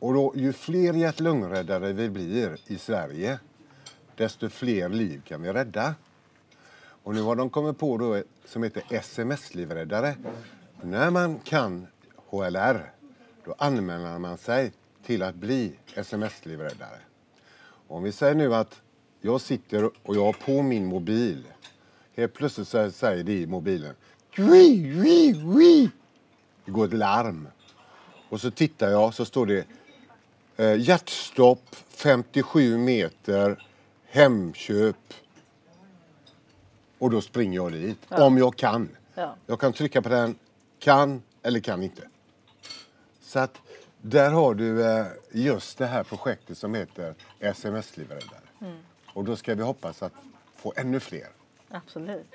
Och 0.02 0.14
då, 0.14 0.32
ju 0.36 0.52
fler 0.52 0.92
hjärt-lungräddare 0.92 1.92
vi 1.92 2.10
blir 2.10 2.56
i 2.66 2.78
Sverige 2.78 3.38
desto 4.16 4.48
fler 4.48 4.88
liv 4.88 5.22
kan 5.24 5.42
vi 5.42 5.52
rädda. 5.52 5.94
Och 7.02 7.14
nu 7.14 7.22
har 7.22 7.36
de 7.36 7.50
kommit 7.50 7.78
på 7.78 7.98
då 7.98 8.22
som 8.44 8.62
heter 8.62 8.82
SMS-livräddare. 8.90 10.14
När 10.82 11.10
man 11.10 11.38
kan 11.38 11.86
HLR 12.30 12.92
då 13.44 13.54
anmäler 13.58 14.18
man 14.18 14.38
sig 14.38 14.72
till 15.06 15.22
att 15.22 15.34
bli 15.34 15.78
SMS-livräddare. 15.94 16.98
Om 17.88 18.02
vi 18.02 18.12
säger 18.12 18.34
nu 18.34 18.54
att 18.54 18.80
jag 19.20 19.40
sitter 19.40 19.84
och 19.84 20.16
jag 20.16 20.24
har 20.24 20.32
på 20.32 20.62
min 20.62 20.86
mobil. 20.86 21.44
Helt 22.16 22.34
plötsligt 22.34 22.68
så 22.68 22.90
säger 22.90 23.24
det 23.24 23.32
i 23.32 23.46
mobilen. 23.46 23.94
Wii, 24.36 25.00
wii, 25.00 25.32
wii. 25.32 25.90
Det 26.64 26.70
går 26.70 26.84
ett 26.84 26.92
larm. 26.92 27.48
Och 28.28 28.40
så 28.40 28.50
tittar 28.50 28.90
jag 28.90 29.14
så 29.14 29.24
står 29.24 29.46
det 29.46 29.66
eh, 30.56 30.74
hjärtstopp 30.80 31.76
57 31.88 32.78
meter 32.78 33.66
Hemköp. 34.06 34.96
Och 36.98 37.10
då 37.10 37.20
springer 37.20 37.56
jag 37.56 37.72
dit. 37.72 37.98
Om 38.08 38.38
jag 38.38 38.56
kan. 38.56 38.88
Ja. 39.14 39.36
Jag 39.46 39.60
kan 39.60 39.72
trycka 39.72 40.02
på 40.02 40.08
den 40.08 40.38
kan 40.78 41.22
eller 41.42 41.60
kan 41.60 41.82
inte. 41.82 42.02
Så 43.20 43.38
att 43.38 43.58
där 44.00 44.30
har 44.30 44.54
du 44.54 44.86
eh, 44.90 45.06
just 45.30 45.78
det 45.78 45.86
här 45.86 46.04
projektet 46.04 46.58
som 46.58 46.74
heter 46.74 47.14
SMS-livräddare. 47.40 48.40
Och 49.14 49.24
då 49.24 49.36
ska 49.36 49.54
vi 49.54 49.62
hoppas 49.62 50.02
att 50.02 50.12
få 50.56 50.72
ännu 50.76 51.00
fler. 51.00 51.28
Absolut. 51.70 52.26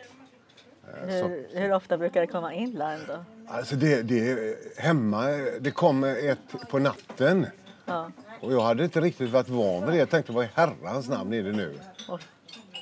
Eh, 1.02 1.08
Hur, 1.08 1.48
hur 1.60 1.74
ofta 1.74 1.98
brukar 1.98 2.22
det 2.22 2.28
komma 2.28 2.54
in 2.54 2.72
larm 2.72 3.00
då? 3.08 3.26
Alltså 3.48 3.76
det, 3.76 4.02
det 4.02 4.30
är 4.30 4.56
hemma, 4.82 5.28
det 5.60 5.72
kommer 5.72 6.30
ett 6.30 6.70
på 6.70 6.80
natten. 6.80 7.48
Ja. 7.88 8.12
Och 8.42 8.54
jag 8.54 8.62
hade 8.62 8.84
inte 8.84 9.02
riktigt 9.02 9.30
varit 9.30 9.50
van 9.50 9.82
vid 9.86 9.90
det. 9.94 9.98
Jag 9.98 10.10
tänkte 10.10 10.32
vad 10.32 10.46
i 10.46 10.50
herrans 10.54 11.10
namn 11.10 11.34
är 11.34 11.44
det 11.44 11.52
nu? 11.52 11.80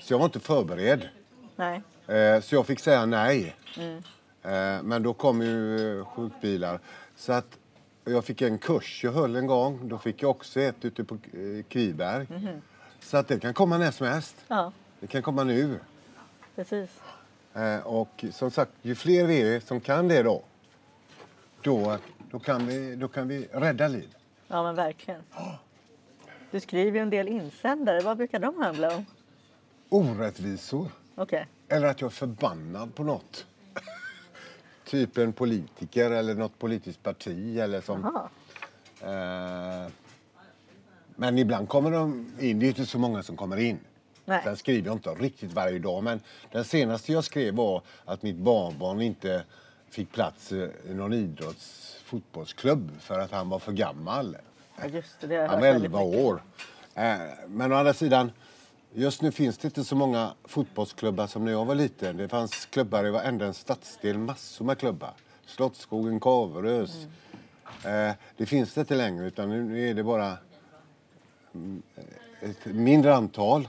Så 0.02 0.14
jag 0.14 0.18
var 0.18 0.26
inte 0.26 0.40
förberedd. 0.40 1.10
nej. 1.56 1.82
Eh, 2.08 2.42
Så 2.42 2.56
jag 2.56 2.66
fick 2.66 2.80
säga 2.80 3.06
nej. 3.06 3.56
Eh, 4.44 4.84
Men 4.84 5.04
då 5.04 5.14
kom 5.14 5.42
ju 5.42 6.00
eh, 6.00 6.06
sjukbilar. 6.06 6.80
Så 7.16 7.34
att 7.34 7.58
jag 8.06 8.26
fick 8.26 8.42
en 8.42 8.58
kurs 8.58 9.04
jag 9.04 9.12
höll 9.12 9.36
en 9.36 9.48
gång. 9.48 9.90
Då 9.90 9.98
fick 9.98 10.22
jag 10.22 10.32
också 10.32 10.60
ett 10.60 10.86
ute 10.86 11.04
på 11.04 11.16
eh, 11.16 11.64
Kviberg. 11.70 12.28
Så 13.00 13.18
att 13.18 13.28
det 13.28 13.40
kan 13.40 13.54
komma 13.54 13.78
när 13.78 13.92
som 13.92 14.08
helst. 14.08 14.36
Ja, 14.48 14.72
Det 15.00 15.08
kan 15.08 15.22
komma 15.22 15.44
nu. 15.44 15.80
precis. 16.56 16.90
Och 17.84 18.26
som 18.32 18.52
sagt, 18.52 18.72
ju 18.82 18.96
fler 18.96 19.26
vi 19.26 19.56
är 19.56 19.60
som 19.60 19.80
kan 19.82 20.08
det 20.08 20.24
då, 20.24 20.44
då, 21.62 21.98
då, 22.32 22.40
kan, 22.40 22.68
vi, 22.68 22.96
då 22.96 23.08
kan 23.08 23.28
vi 23.28 23.48
rädda 23.54 23.88
liv. 23.88 24.10
Ja, 24.48 24.64
men 24.64 24.76
verkligen. 24.76 25.22
Du 26.52 26.60
skriver 26.60 26.98
ju 26.98 27.04
en 27.04 27.10
del 27.10 27.28
insändare. 27.28 28.00
Vad 28.02 28.18
brukar 28.18 28.40
de 28.40 28.62
handla 28.62 28.96
om? 28.96 29.06
Orättvisor. 29.90 30.92
Okej. 31.16 31.48
Eller 31.68 31.88
att 31.88 32.02
jag 32.02 32.08
är 32.08 32.12
förbannad 32.12 32.96
på 32.96 33.04
något. 33.04 33.46
typ 34.86 35.18
en 35.18 35.34
politiker 35.34 36.12
eller 36.12 36.36
något 36.36 36.60
politiskt 36.60 37.04
parti 37.04 37.58
eller 37.60 37.82
som... 37.82 38.06
Eh, 39.02 39.92
men 41.16 41.38
ibland 41.38 41.70
kommer 41.70 41.92
de 41.92 42.32
in. 42.40 42.60
Det 42.60 42.66
är 42.66 42.68
inte 42.68 42.86
så 42.86 43.00
många 43.00 43.24
som 43.24 43.38
kommer 43.38 43.58
in. 43.58 43.80
Nej. 44.26 44.42
Sen 44.44 44.58
skriver 44.58 44.88
jag 44.88 44.96
inte 44.96 45.10
riktigt 45.10 45.54
varje 45.54 45.80
dag. 45.80 46.04
Men 46.04 46.20
den 46.52 46.64
senaste 46.64 47.12
jag 47.12 47.24
skrev 47.24 47.56
var 47.56 47.82
att 48.06 48.24
mitt 48.24 48.36
barnbarn 48.36 49.02
inte 49.02 49.44
fick 49.96 50.12
plats 50.12 50.52
i 50.52 50.70
någon 50.90 51.14
idrotts 51.14 51.98
fotbollsklubb 52.04 52.92
för 53.02 53.20
att 53.20 53.32
han 53.32 53.50
var 53.50 53.60
för 53.60 53.72
gammal. 53.72 54.38
Ja, 54.78 54.88
just 54.88 55.20
det. 55.22 55.28
Det 55.28 55.38
Han 55.48 55.50
var 55.50 55.62
väldigt 55.62 55.86
11 55.86 56.06
mycket. 56.06 56.22
år. 56.26 56.44
Eh, 56.94 57.18
Men 57.48 57.72
å 57.72 57.76
andra 57.76 57.94
sidan, 57.94 58.32
Just 58.98 59.22
nu 59.22 59.32
finns 59.32 59.58
det 59.58 59.66
inte 59.68 59.84
så 59.84 59.96
många 59.96 60.34
fotbollsklubbar 60.44 61.28
som 61.28 61.46
när 61.46 61.52
jag 61.52 61.66
var 61.66 61.76
liten. 61.76 62.18
Det 62.18 62.28
fanns 62.28 62.66
klubbar 62.66 63.06
i 63.06 63.10
varenda 63.12 63.46
en 63.46 63.54
stadsdel, 63.54 64.18
massor 64.18 64.66
med 64.66 64.78
klubbar. 64.78 65.14
Slottsskogen, 65.46 66.20
Kaverös. 66.20 67.08
Eh, 67.86 68.12
det 68.38 68.46
finns 68.46 68.74
det 68.74 68.82
inte 68.82 68.96
längre 68.96 69.26
utan 69.26 69.50
nu 69.50 69.90
är 69.90 69.94
det 69.94 70.04
bara 70.04 70.38
mm, 71.54 71.82
ett 72.42 72.66
mindre 72.66 73.16
antal. 73.16 73.68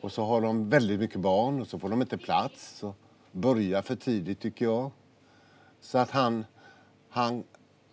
Och 0.00 0.12
så 0.12 0.24
har 0.24 0.40
de 0.40 0.70
väldigt 0.70 1.00
mycket 1.00 1.20
barn 1.20 1.60
och 1.60 1.66
så 1.68 1.78
får 1.78 1.88
de 1.88 2.00
inte 2.02 2.18
plats. 2.18 2.78
Så 2.78 2.94
börja 3.32 3.82
för 3.82 3.96
tidigt 3.96 4.40
tycker 4.40 4.64
jag. 4.64 4.90
Så 5.84 5.98
att 5.98 6.10
han, 6.10 6.44
han, 7.10 7.44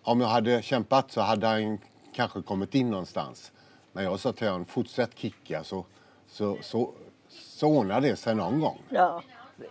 om 0.03 0.21
jag 0.21 0.27
hade 0.27 0.61
kämpat 0.61 1.11
så 1.11 1.21
hade 1.21 1.47
han 1.47 1.79
kanske 2.15 2.41
kommit 2.41 2.75
in 2.75 2.89
någonstans. 2.89 3.51
Men 3.91 4.03
jag 4.03 4.19
sa 4.19 4.31
till 4.31 4.47
honom, 4.47 4.65
fortsätt 4.65 5.17
kicka 5.17 5.63
så, 5.63 5.85
så, 6.27 6.57
så, 6.61 6.93
så 7.29 7.67
ordnar 7.67 8.01
det 8.01 8.15
sig 8.15 8.35
någon 8.35 8.59
gång. 8.59 8.81
Ja. 8.89 9.21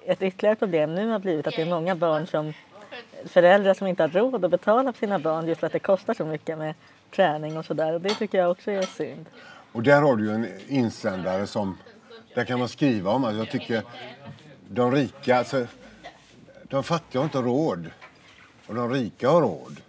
Ett 0.05 0.23
ytterligare 0.23 0.57
problem 0.57 0.95
nu 0.95 1.09
har 1.09 1.19
blivit 1.19 1.47
att 1.47 1.57
det 1.57 1.63
är 1.63 1.71
många 1.71 1.97
barn 1.97 2.27
som 2.27 2.53
föräldrar 3.25 3.75
som 3.75 3.87
inte 3.87 4.03
har 4.03 4.09
råd 4.09 4.45
att 4.45 4.51
betala 4.51 4.93
för 4.93 4.99
sina 4.99 5.19
barn 5.19 5.47
just 5.47 5.61
för 5.61 5.67
att 5.67 5.73
det 5.73 5.79
kostar 5.79 6.15
så 6.15 6.25
mycket 6.25 6.59
med 6.59 6.75
träning 7.15 7.59
och 7.59 7.65
sådär. 7.65 7.93
Och 7.93 8.01
det 8.01 8.15
tycker 8.15 8.39
jag 8.39 8.51
också 8.51 8.71
är 8.71 8.83
synd. 8.83 9.27
Och 9.73 9.83
där 9.83 10.03
har 10.03 10.17
du 10.17 10.33
en 10.33 10.47
insändare 10.69 11.47
som, 11.47 11.79
där 12.35 12.45
kan 12.45 12.59
man 12.59 12.69
skriva 12.69 13.11
om 13.11 13.25
att 13.25 13.37
jag 13.37 13.51
tycker 13.51 13.83
de 14.69 14.93
rika, 14.93 15.37
alltså, 15.37 15.67
de 16.63 16.83
fattiga 16.83 17.21
har 17.21 17.25
inte 17.25 17.39
råd. 17.39 17.91
Och 18.71 18.77
de 18.77 18.93
rika 18.93 19.31
har 19.31 19.41
råd. 19.43 19.81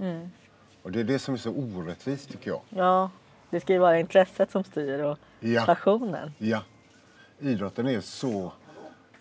Och 0.83 0.91
det 0.91 0.99
är 0.99 1.03
det 1.03 1.19
som 1.19 1.33
är 1.33 1.37
så 1.37 1.49
orättvist 1.51 2.29
tycker 2.31 2.49
jag. 2.51 2.61
Ja, 2.69 3.09
det 3.49 3.59
ska 3.59 3.73
ju 3.73 3.79
vara 3.79 3.99
intresset 3.99 4.51
som 4.51 4.63
styr 4.63 4.99
och 4.99 5.17
Ja. 5.39 5.65
passionen. 5.65 6.31
Ja. 6.37 6.61
Idrotten 7.39 7.87
är 7.87 8.01
så, 8.01 8.51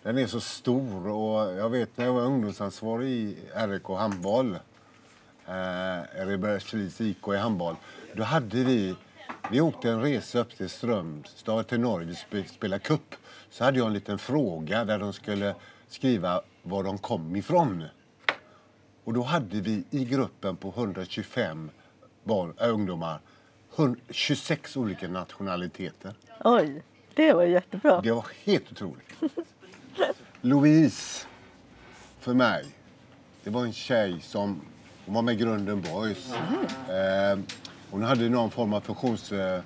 den 0.03 0.17
är 0.17 0.27
så 0.27 0.39
stor 0.39 1.07
och 1.07 1.53
jag 1.53 1.69
vet 1.69 1.97
när 1.97 2.05
jag 2.05 2.13
var 2.13 2.21
ungdomsansvarig 2.21 3.09
i 3.09 3.37
RIK 3.55 3.83
handboll, 3.87 4.55
eh, 5.47 6.19
Erebergsviks 6.21 7.01
IK 7.01 7.27
i 7.27 7.37
handboll, 7.37 7.75
då 8.15 8.23
hade 8.23 8.63
vi, 8.63 8.95
vi 9.51 9.61
åkte 9.61 9.89
en 9.89 10.01
resa 10.01 10.39
upp 10.39 10.57
till 10.57 10.69
Strömstad 10.69 11.67
till 11.67 11.79
Norge 11.79 12.09
och 12.09 12.15
spe- 12.15 12.47
spela 12.47 12.79
cup. 12.79 13.15
Så 13.49 13.63
hade 13.63 13.77
jag 13.77 13.87
en 13.87 13.93
liten 13.93 14.17
fråga 14.19 14.85
där 14.85 14.99
de 14.99 15.13
skulle 15.13 15.55
skriva 15.87 16.41
var 16.63 16.83
de 16.83 16.97
kom 16.97 17.35
ifrån. 17.35 17.83
Och 19.03 19.13
då 19.13 19.23
hade 19.23 19.61
vi 19.61 19.83
i 19.89 20.05
gruppen 20.05 20.55
på 20.55 20.69
125 20.69 21.69
barn, 22.23 22.53
äh, 22.61 22.73
ungdomar 22.73 23.19
100 23.75 24.01
26 24.09 24.77
olika 24.77 25.07
nationaliteter. 25.07 26.13
Oj, 26.43 26.83
det 27.15 27.33
var 27.33 27.43
jättebra. 27.43 28.01
Det 28.01 28.11
var 28.11 28.25
helt 28.43 28.71
otroligt. 28.71 29.13
Louise, 30.41 31.27
för 32.19 32.33
mig, 32.33 32.65
det 33.43 33.49
var 33.49 33.65
en 33.65 33.73
tjej 33.73 34.21
som 34.21 34.61
hon 35.05 35.15
var 35.15 35.21
med 35.21 35.33
i 35.33 35.37
Grunden 35.37 35.81
Boys. 35.81 36.33
Eh, 36.33 37.39
hon 37.91 38.03
hade 38.03 38.29
någon 38.29 38.51
form 38.51 38.73
av 38.73 38.81
funktions... 38.81 39.31
Eh, 39.31 39.61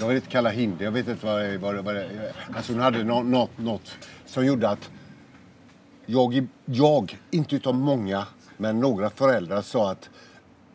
jag 0.00 0.08
vill 0.08 0.16
inte 0.16 0.28
kalla 0.28 0.50
hinder, 0.50 0.84
jag 0.84 0.92
vet 0.92 1.08
inte 1.08 1.26
vad 1.26 1.74
det 1.74 1.92
det 1.92 2.34
Alltså 2.56 2.72
hon 2.72 2.82
hade 2.82 3.04
något, 3.04 3.26
något, 3.26 3.58
något 3.58 3.98
som 4.26 4.46
gjorde 4.46 4.68
att 4.68 4.90
jag, 6.10 6.46
jag, 6.64 7.18
inte 7.30 7.56
utav 7.56 7.74
många, 7.74 8.26
men 8.56 8.80
några 8.80 9.10
föräldrar 9.10 9.62
sa 9.62 9.90
att 9.90 10.10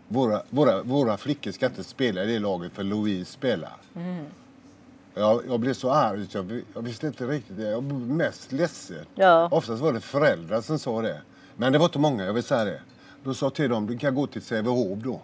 våra, 0.07 0.41
våra, 0.49 0.83
våra 0.83 1.17
flickor 1.17 1.51
ska 1.51 1.65
inte 1.65 1.83
spela 1.83 2.23
i 2.23 2.33
det 2.33 2.39
laget 2.39 2.71
för 2.73 2.83
Louise 2.83 3.31
spelar. 3.31 3.73
Jag, 5.13 5.41
jag 5.47 5.59
blev 5.59 5.73
så 5.73 5.91
arg 5.91 6.27
så 6.29 6.37
jag, 6.37 6.61
jag 6.73 6.81
visste 6.81 7.07
inte 7.07 7.27
riktigt. 7.27 7.59
Jag 7.59 7.83
blev 7.83 7.99
mest 7.99 8.51
ledsen. 8.51 9.05
Ja. 9.15 9.49
Oftast 9.51 9.81
var 9.81 9.93
det 9.93 9.99
föräldrar 10.01 10.61
som 10.61 10.79
sa 10.79 11.01
det. 11.01 11.21
Men 11.55 11.71
det 11.73 11.77
var 11.77 11.85
inte 11.85 11.99
många, 11.99 12.25
jag 12.25 12.33
vill 12.33 12.43
säga 12.43 12.63
det. 12.65 12.81
Då 13.23 13.33
sa 13.33 13.49
till 13.49 13.69
dem, 13.69 13.87
du 13.87 13.97
kan 13.97 14.15
gå 14.15 14.27
till 14.27 14.41
Sävehof 14.41 14.99
då. 14.99 15.21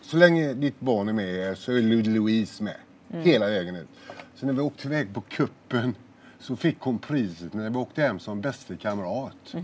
Så 0.00 0.16
länge 0.16 0.52
ditt 0.54 0.80
barn 0.80 1.08
är 1.08 1.12
med 1.12 1.58
så 1.58 1.72
är 1.72 1.80
Lou- 1.82 2.02
Louise 2.14 2.62
med. 2.62 2.76
Hela 3.08 3.46
vägen 3.46 3.76
ut. 3.76 3.88
Så 4.34 4.46
när 4.46 4.52
vi 4.52 4.60
åkte 4.60 4.86
iväg 4.88 5.14
på 5.14 5.20
kuppen 5.20 5.94
så 6.42 6.56
fick 6.56 6.80
hon 6.80 6.98
priset 6.98 7.54
när 7.54 7.70
vi 7.70 7.76
åkte 7.76 8.02
hem 8.02 8.18
som 8.18 8.40
bäste 8.40 8.76
kamrat. 8.76 9.54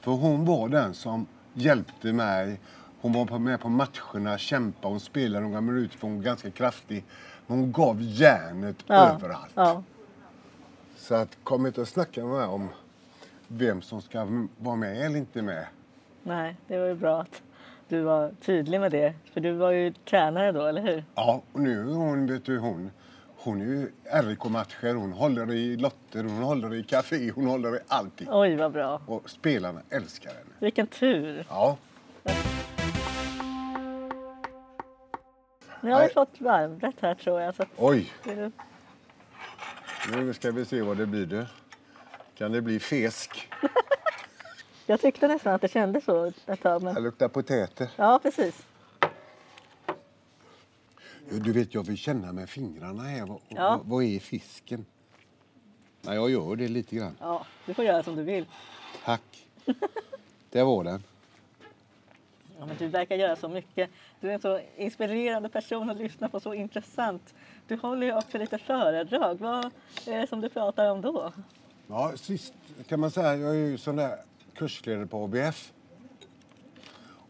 För 0.00 0.10
hon 0.12 0.44
var 0.44 0.68
den 0.68 0.94
som 0.94 1.26
hjälpte 1.54 2.12
mig. 2.12 2.60
Hon 3.00 3.12
var 3.12 3.38
med 3.38 3.60
på 3.60 3.68
matcherna, 3.68 4.38
kämpade, 4.38 4.92
hon 4.92 5.00
spelade 5.00 5.44
några 5.46 5.60
minuter 5.60 5.98
för 5.98 6.06
hon 6.08 6.16
var 6.16 6.24
ganska 6.24 6.50
kraftig. 6.50 7.04
Men 7.46 7.58
hon 7.58 7.72
gav 7.72 7.96
järnet 8.02 8.76
Ja. 8.86 8.94
överallt. 9.14 9.50
Ja. 9.54 9.82
Så 10.96 11.14
att 11.14 11.38
kom 11.44 11.66
inte 11.66 11.80
och 11.80 11.88
snacka 11.88 12.24
med 12.24 12.36
mig 12.36 12.46
om 12.46 12.68
vem 13.48 13.82
som 13.82 14.02
ska 14.02 14.46
vara 14.58 14.76
med 14.76 15.06
eller 15.06 15.16
inte 15.18 15.42
med. 15.42 15.66
Nej, 16.22 16.56
det 16.66 16.78
var 16.78 16.86
ju 16.86 16.94
bra 16.94 17.20
att 17.20 17.42
du 17.88 18.00
var 18.02 18.32
tydlig 18.42 18.80
med 18.80 18.90
det. 18.92 19.14
För 19.32 19.40
du 19.40 19.52
var 19.52 19.70
ju 19.70 19.92
tränare 19.92 20.52
då, 20.52 20.66
eller 20.66 20.82
hur? 20.82 21.04
Ja, 21.14 21.42
och 21.52 21.60
nu 21.60 21.80
är 21.80 21.94
hon, 21.94 22.26
vet 22.26 22.44
du, 22.44 22.58
hon, 22.58 22.90
hon 23.42 23.60
är 23.60 23.64
ju 23.64 23.92
RIK-matcher, 24.04 24.94
hon 24.94 25.12
håller 25.12 25.52
i 25.52 25.76
lotter, 25.76 26.24
hon 26.24 26.42
håller 26.42 26.74
i 26.74 26.82
café, 26.82 27.30
hon 27.30 27.46
håller 27.46 27.76
i 27.76 27.78
allting. 27.88 28.28
Oj, 28.30 28.56
vad 28.56 28.72
bra. 28.72 29.02
Och 29.06 29.30
spelarna 29.30 29.80
älskar 29.90 30.30
henne. 30.30 30.50
Vilken 30.58 30.86
tur. 30.86 31.46
Ja, 31.48 31.76
Nu 35.82 35.92
har 35.92 36.02
vi 36.02 36.08
fått 36.08 36.40
varmrätt 36.40 37.00
här 37.00 37.14
tror 37.14 37.40
jag. 37.40 37.54
Så 37.54 37.64
oj, 37.76 38.12
det- 38.24 38.52
nu 40.10 40.34
ska 40.34 40.50
vi 40.50 40.64
se 40.64 40.82
vad 40.82 40.96
det 40.96 41.06
blir 41.06 41.26
det. 41.26 41.46
Kan 42.34 42.52
det 42.52 42.62
bli 42.62 42.80
fisk? 42.80 43.48
jag 44.86 45.00
tyckte 45.00 45.28
nästan 45.28 45.54
att 45.54 45.60
det 45.60 45.68
kändes 45.68 46.04
så 46.04 46.24
ett 46.46 46.62
tag. 46.62 46.80
Det 46.80 46.84
Men... 46.84 47.02
luktar 47.02 47.28
potäter. 47.28 47.90
Ja, 47.96 48.20
precis. 48.22 48.66
Du 51.30 51.52
vet, 51.52 51.74
jag 51.74 51.86
vill 51.86 51.96
känna 51.96 52.32
med 52.32 52.48
fingrarna 52.50 53.02
här. 53.02 53.26
Vad, 53.26 53.40
Ja. 53.48 53.80
vad, 53.84 54.04
är 54.04 54.18
fisken? 54.18 54.84
Nej, 56.02 56.14
jag 56.14 56.30
gör 56.30 56.56
det 56.56 56.68
lite 56.68 56.96
grann. 56.96 57.16
Ja, 57.20 57.46
du 57.66 57.74
får 57.74 57.84
göra 57.84 58.02
som 58.02 58.16
du 58.16 58.22
vill. 58.22 58.46
Tack. 59.04 59.46
Där 60.50 60.64
var 60.64 60.84
den. 60.84 61.02
Ja, 62.58 62.66
men 62.66 62.76
du 62.78 62.86
verkar 62.88 63.16
göra 63.16 63.36
så 63.36 63.48
mycket. 63.48 63.90
Du 64.20 64.30
är 64.30 64.34
en 64.34 64.40
så 64.40 64.60
inspirerande 64.76 65.48
person 65.48 65.90
att 65.90 65.96
lyssna 65.96 66.28
på, 66.28 66.40
så 66.40 66.54
intressant. 66.54 67.34
Du 67.68 67.76
håller 67.76 68.06
ju 68.06 68.16
också 68.16 68.38
lite 68.38 68.58
föredrag. 68.58 69.38
Vad 69.40 69.64
är 70.06 70.20
det 70.20 70.26
som 70.26 70.40
du 70.40 70.48
pratar 70.48 70.90
om 70.90 71.00
då? 71.00 71.32
Ja, 71.86 72.12
sist 72.16 72.54
kan 72.88 73.00
man 73.00 73.10
säga, 73.10 73.36
jag 73.36 73.50
är 73.50 73.58
ju 73.68 73.78
sån 73.78 73.96
där 73.96 74.16
kursledare 74.54 75.06
på 75.06 75.24
ABF. 75.24 75.72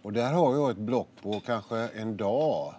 Och 0.03 0.13
där 0.13 0.33
har 0.33 0.55
jag 0.55 0.71
ett 0.71 0.77
block 0.77 1.09
på 1.23 1.41
kanske 1.41 1.77
en 1.79 2.17
dag. 2.17 2.75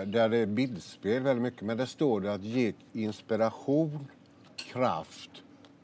Eh, 0.00 0.06
Där 0.08 0.28
det 0.28 0.36
är 0.38 0.46
bildspel 0.46 1.22
väldigt 1.22 1.42
mycket. 1.42 1.62
Men 1.62 1.76
där 1.76 1.86
står 1.86 2.20
det 2.20 2.34
att 2.34 2.42
ge 2.42 2.72
inspiration, 2.92 4.06
kraft 4.56 5.30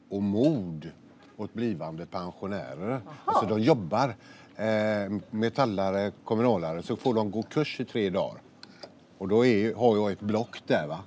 och 0.09 0.23
mod 0.23 0.91
åt 1.37 1.53
blivande 1.53 2.05
pensionärer. 2.05 3.01
Alltså 3.25 3.45
de 3.45 3.59
jobbar, 3.61 4.15
eh, 4.55 4.65
metallare, 5.31 6.11
kommunalare, 6.23 6.83
så 6.83 6.95
får 6.95 7.13
de 7.13 7.31
gå 7.31 7.43
kurs 7.43 7.79
i 7.79 7.85
tre 7.85 8.09
dagar. 8.09 8.41
Och 9.17 9.27
då 9.27 9.45
är, 9.45 9.73
har 9.75 9.95
jag 9.97 10.11
ett 10.11 10.19
block 10.19 10.61
där 10.67 10.87
va. 10.87 10.99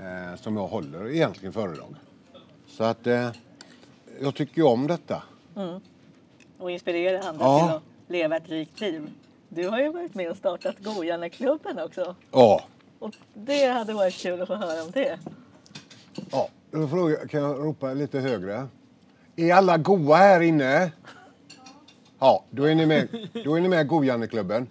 Eh, 0.00 0.36
som 0.40 0.56
jag 0.56 0.66
håller 0.66 1.08
egentligen 1.10 1.52
föredrag. 1.52 1.94
Så 2.66 2.84
att 2.84 3.06
eh, 3.06 3.30
jag 4.20 4.34
tycker 4.34 4.56
ju 4.56 4.62
om 4.62 4.86
detta. 4.86 5.22
Och 6.58 6.70
inspirera 6.70 7.22
andra 7.28 7.44
Ja. 7.44 7.60
till 7.66 7.76
att 7.76 7.82
leva 8.10 8.36
ett 8.36 8.48
rikt 8.48 8.80
liv. 8.80 9.10
Du 9.48 9.68
har 9.68 9.80
ju 9.80 9.92
varit 9.92 10.14
med 10.14 10.30
och 10.30 10.36
startat 10.36 10.76
Godhjärneklubben 10.78 11.78
också. 11.78 12.16
Ja. 12.32 12.64
Och 12.98 13.14
det 13.34 13.66
hade 13.66 13.92
varit 13.92 14.14
kul 14.14 14.42
att 14.42 14.48
få 14.48 14.54
höra 14.54 14.82
om 14.82 14.90
det. 14.90 15.18
ja. 16.30 16.48
Då 16.70 16.88
frågar, 16.88 17.26
kan 17.26 17.42
jag 17.42 17.58
ropa 17.58 17.92
lite 17.92 18.20
högre? 18.20 18.68
Är 19.36 19.54
alla 19.54 19.76
goa 19.76 20.16
här 20.16 20.40
inne? 20.40 20.92
Ja, 22.18 22.44
då 22.50 22.64
är 22.64 22.74
ni 22.74 22.86
med, 22.86 23.28
då 23.44 23.54
är 23.54 23.60
ni 23.60 23.68
med. 23.68 24.66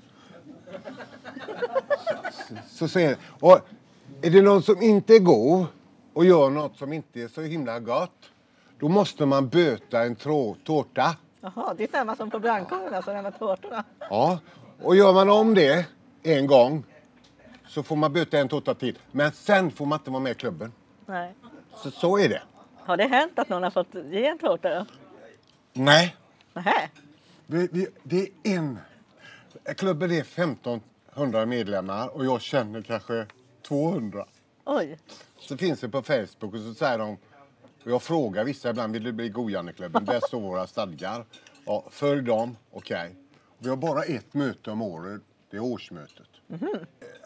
Så, 2.47 2.55
så 2.67 2.87
säger 2.87 3.17
Och 3.39 3.59
är 4.21 4.29
det 4.29 4.41
någon 4.41 4.63
som 4.63 4.81
inte 4.81 5.15
är 5.15 5.19
god 5.19 5.65
och 6.13 6.25
gör 6.25 6.49
något 6.49 6.77
som 6.77 6.93
inte 6.93 7.21
är 7.21 7.27
så 7.27 7.41
himla 7.41 7.79
gott, 7.79 8.31
då 8.79 8.89
måste 8.89 9.25
man 9.25 9.49
böta 9.49 10.03
en 10.03 10.15
trå, 10.15 10.55
tårta. 10.63 11.15
Jaha, 11.41 11.73
det 11.77 11.83
är 11.83 11.87
samma 11.87 12.15
som 12.15 12.31
på 12.31 12.39
brandkåren, 12.39 12.93
alltså 12.93 13.11
den 13.11 13.23
med 13.23 13.39
tårtorna. 13.39 13.83
Ja, 13.99 14.39
och 14.81 14.95
gör 14.95 15.13
man 15.13 15.29
om 15.29 15.53
det 15.53 15.85
en 16.23 16.47
gång 16.47 16.83
så 17.67 17.83
får 17.83 17.95
man 17.95 18.13
böta 18.13 18.37
en 18.37 18.47
tårta 18.47 18.73
till. 18.73 18.99
Men 19.11 19.31
sen 19.31 19.71
får 19.71 19.85
man 19.85 19.99
inte 19.99 20.11
vara 20.11 20.19
med 20.19 20.31
i 20.31 20.35
klubben. 20.35 20.71
Nej. 21.05 21.33
Så, 21.75 21.91
så 21.91 22.17
är 22.19 22.29
det. 22.29 22.41
Har 22.75 22.97
det 22.97 23.07
hänt 23.07 23.39
att 23.39 23.49
någon 23.49 23.63
har 23.63 23.71
fått 23.71 23.95
ge 24.11 24.27
en 24.27 24.37
tårta 24.37 24.69
då? 24.69 24.85
Nej, 25.73 26.15
Nähä? 26.53 26.89
vi, 27.45 27.69
vi, 27.71 27.87
det 28.03 28.21
är 28.21 28.27
en. 28.43 28.79
Klubben 29.77 30.11
är 30.11 30.21
1500 30.21 31.45
medlemmar 31.45 32.07
och 32.07 32.25
jag 32.25 32.41
känner 32.41 32.81
kanske 32.81 33.25
200. 33.67 34.25
Oj. 34.65 34.99
Så 35.39 35.57
finns 35.57 35.79
det 35.79 35.89
på 35.89 36.01
Facebook 36.01 36.53
och 36.53 36.59
så 36.59 36.73
säger 36.73 36.97
de, 36.97 37.17
och 37.83 37.91
jag 37.91 38.01
frågar 38.01 38.43
vissa 38.43 38.69
ibland, 38.69 38.93
vill 38.93 39.03
du 39.03 39.11
bli 39.11 39.29
godjanneklubben? 39.29 40.05
Där 40.05 40.19
står 40.27 40.41
våra 40.41 40.67
stadgar. 40.67 41.25
Ja, 41.65 41.83
följ 41.89 42.21
dem, 42.21 42.57
okej. 42.71 43.15
Vi 43.57 43.69
har 43.69 43.75
bara 43.75 44.03
ett 44.03 44.33
möte 44.33 44.71
om 44.71 44.81
året, 44.81 45.21
det 45.49 45.57
är 45.57 45.61
årsmötet. 45.63 46.27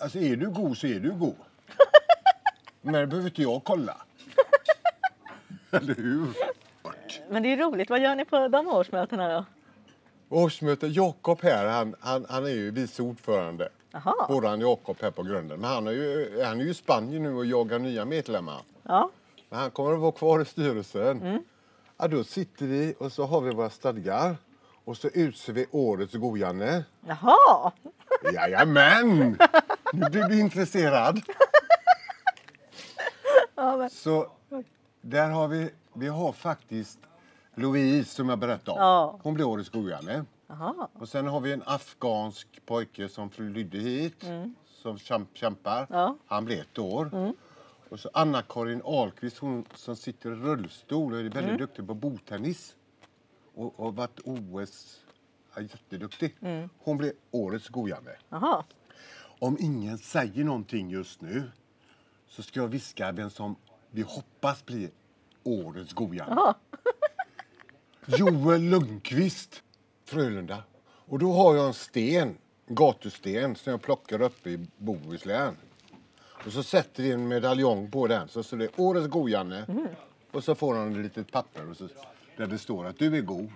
Alltså 0.01 0.19
är 0.19 0.35
du 0.35 0.49
god 0.49 0.77
så 0.77 0.87
är 0.87 0.99
du 0.99 1.11
god. 1.11 1.35
Men 2.81 2.93
det 2.93 3.07
behöver 3.07 3.29
inte 3.29 3.41
jag 3.41 3.63
kolla. 3.63 3.97
Eller 5.71 5.95
hur? 5.95 6.27
Men 7.29 7.43
det 7.43 7.53
är 7.53 7.57
roligt. 7.57 7.89
Vad 7.89 7.99
gör 7.99 8.15
ni 8.15 8.25
på 8.25 8.47
de 8.47 8.67
årsmötena 8.67 9.33
då? 9.33 9.45
Årsmöte, 10.29 10.87
Jakob 10.87 11.41
här, 11.41 11.67
han, 11.67 11.95
han, 11.99 12.25
han 12.29 12.45
är 12.45 12.49
ju 12.49 12.71
vice 12.71 13.01
ordförande. 13.03 13.69
Jaha. 13.91 14.27
Våran 14.29 14.61
Jakob 14.61 14.97
här 15.01 15.11
på 15.11 15.23
grunden. 15.23 15.59
Men 15.59 15.69
han 15.69 15.87
är, 15.87 15.91
ju, 15.91 16.41
han 16.43 16.59
är 16.59 16.63
ju 16.63 16.69
i 16.69 16.73
Spanien 16.73 17.23
nu 17.23 17.35
och 17.35 17.45
jagar 17.45 17.79
nya 17.79 18.05
medlemmar. 18.05 18.61
Ja. 18.83 19.09
Men 19.49 19.59
han 19.59 19.71
kommer 19.71 19.93
att 19.93 19.99
vara 19.99 20.11
kvar 20.11 20.41
i 20.41 20.45
styrelsen. 20.45 21.43
Ja, 21.97 22.07
då 22.07 22.23
sitter 22.23 22.65
vi 22.65 22.95
och 22.99 23.11
så 23.11 23.25
har 23.25 23.41
vi 23.41 23.51
våra 23.53 23.69
stadgar. 23.69 24.35
Och 24.89 24.97
så 24.97 25.07
utser 25.07 25.53
vi 25.53 25.65
årets 25.71 26.13
godjanne. 26.13 26.85
Jaha. 27.07 27.71
Jajamän! 28.33 29.37
Nu 29.93 30.09
blir 30.09 30.23
du 30.23 30.39
intresserad. 30.39 31.21
Ja, 33.55 33.77
men, 33.77 33.89
Så 33.89 34.31
där 35.01 35.29
har 35.29 35.47
vi, 35.47 35.69
vi 35.93 36.07
har 36.07 36.31
faktiskt 36.31 36.99
Louise 37.55 38.09
som 38.15 38.29
jag 38.29 38.39
berättade 38.39 38.71
om. 38.71 38.77
Ja. 38.85 39.19
Hon 39.23 39.33
blir 39.33 39.45
årets 39.45 39.69
godjanne. 39.69 40.25
jaha. 40.47 40.87
Och 40.99 41.09
sen 41.09 41.27
har 41.27 41.39
vi 41.39 41.53
en 41.53 41.63
afghansk 41.65 42.47
pojke 42.65 43.09
som 43.09 43.29
flydde 43.29 43.77
hit. 43.77 44.23
Som 44.67 44.97
kämp- 44.97 45.27
kämpar. 45.33 45.87
Ja. 45.89 46.15
Han 46.27 46.45
blir 46.45 46.61
ett 46.61 46.79
år. 46.79 47.33
Och 47.89 47.99
så 47.99 48.09
Anna-Karin 48.13 48.81
Ahlqvist, 48.85 49.37
hon 49.37 49.65
som 49.75 49.95
sitter 49.95 50.31
i 50.31 50.35
rullstol 50.35 51.13
och 51.13 51.19
är 51.19 51.23
väldigt 51.29 51.57
duktig 51.57 51.87
på 51.87 51.93
bordtennis. 51.93 52.75
Och 53.59 53.73
har 53.77 53.91
varit 53.91 54.19
OS, 54.23 54.99
ja, 55.55 55.61
jätteduktig. 55.61 56.35
Hon 56.77 56.97
blir 56.97 57.13
årets 57.31 57.69
godjanne. 57.69 58.11
Jaha. 58.29 58.63
Om 59.39 59.57
ingen 59.59 59.97
säger 59.97 60.43
någonting 60.43 60.89
just 60.89 61.21
nu 61.21 61.51
så 62.27 62.43
ska 62.43 62.59
jag 62.59 62.67
viska 62.67 63.11
vem 63.11 63.29
som 63.29 63.55
vi 63.91 64.01
hoppas 64.01 64.65
blir 64.65 64.89
årets. 65.43 65.93
Jaha. 65.97 66.55
Joel 68.05 68.61
Lundqvist, 68.61 69.63
Frölunda. 70.05 70.63
Och 70.81 71.19
då 71.19 71.33
har 71.33 71.55
jag 71.55 71.67
en 71.67 71.73
sten, 71.73 72.37
en 72.65 72.75
gatusten, 72.75 73.55
som 73.55 73.71
jag 73.71 73.81
plockar 73.81 74.21
upp 74.21 74.47
i 74.47 74.67
Bohuslän. 74.77 75.55
Och 76.45 76.51
så 76.51 76.63
sätter 76.63 77.03
vi 77.03 77.11
en 77.11 77.27
medaljong 77.27 77.91
på 77.91 78.07
den, 78.07 78.27
så 78.27 78.43
står 78.43 78.57
det 78.57 78.69
Årets 78.77 79.07
godjanne. 79.07 79.87
Och 80.31 80.43
så 80.43 80.55
får 80.55 80.75
han 80.75 80.91
ett 80.91 80.97
litet 80.97 81.31
papper 81.31 81.69
och 81.69 81.77
så, 81.77 81.87
där 82.39 82.47
det 82.47 82.57
står 82.57 82.85
att 82.85 82.99
du 82.99 83.17
är 83.17 83.21
god. 83.21 83.51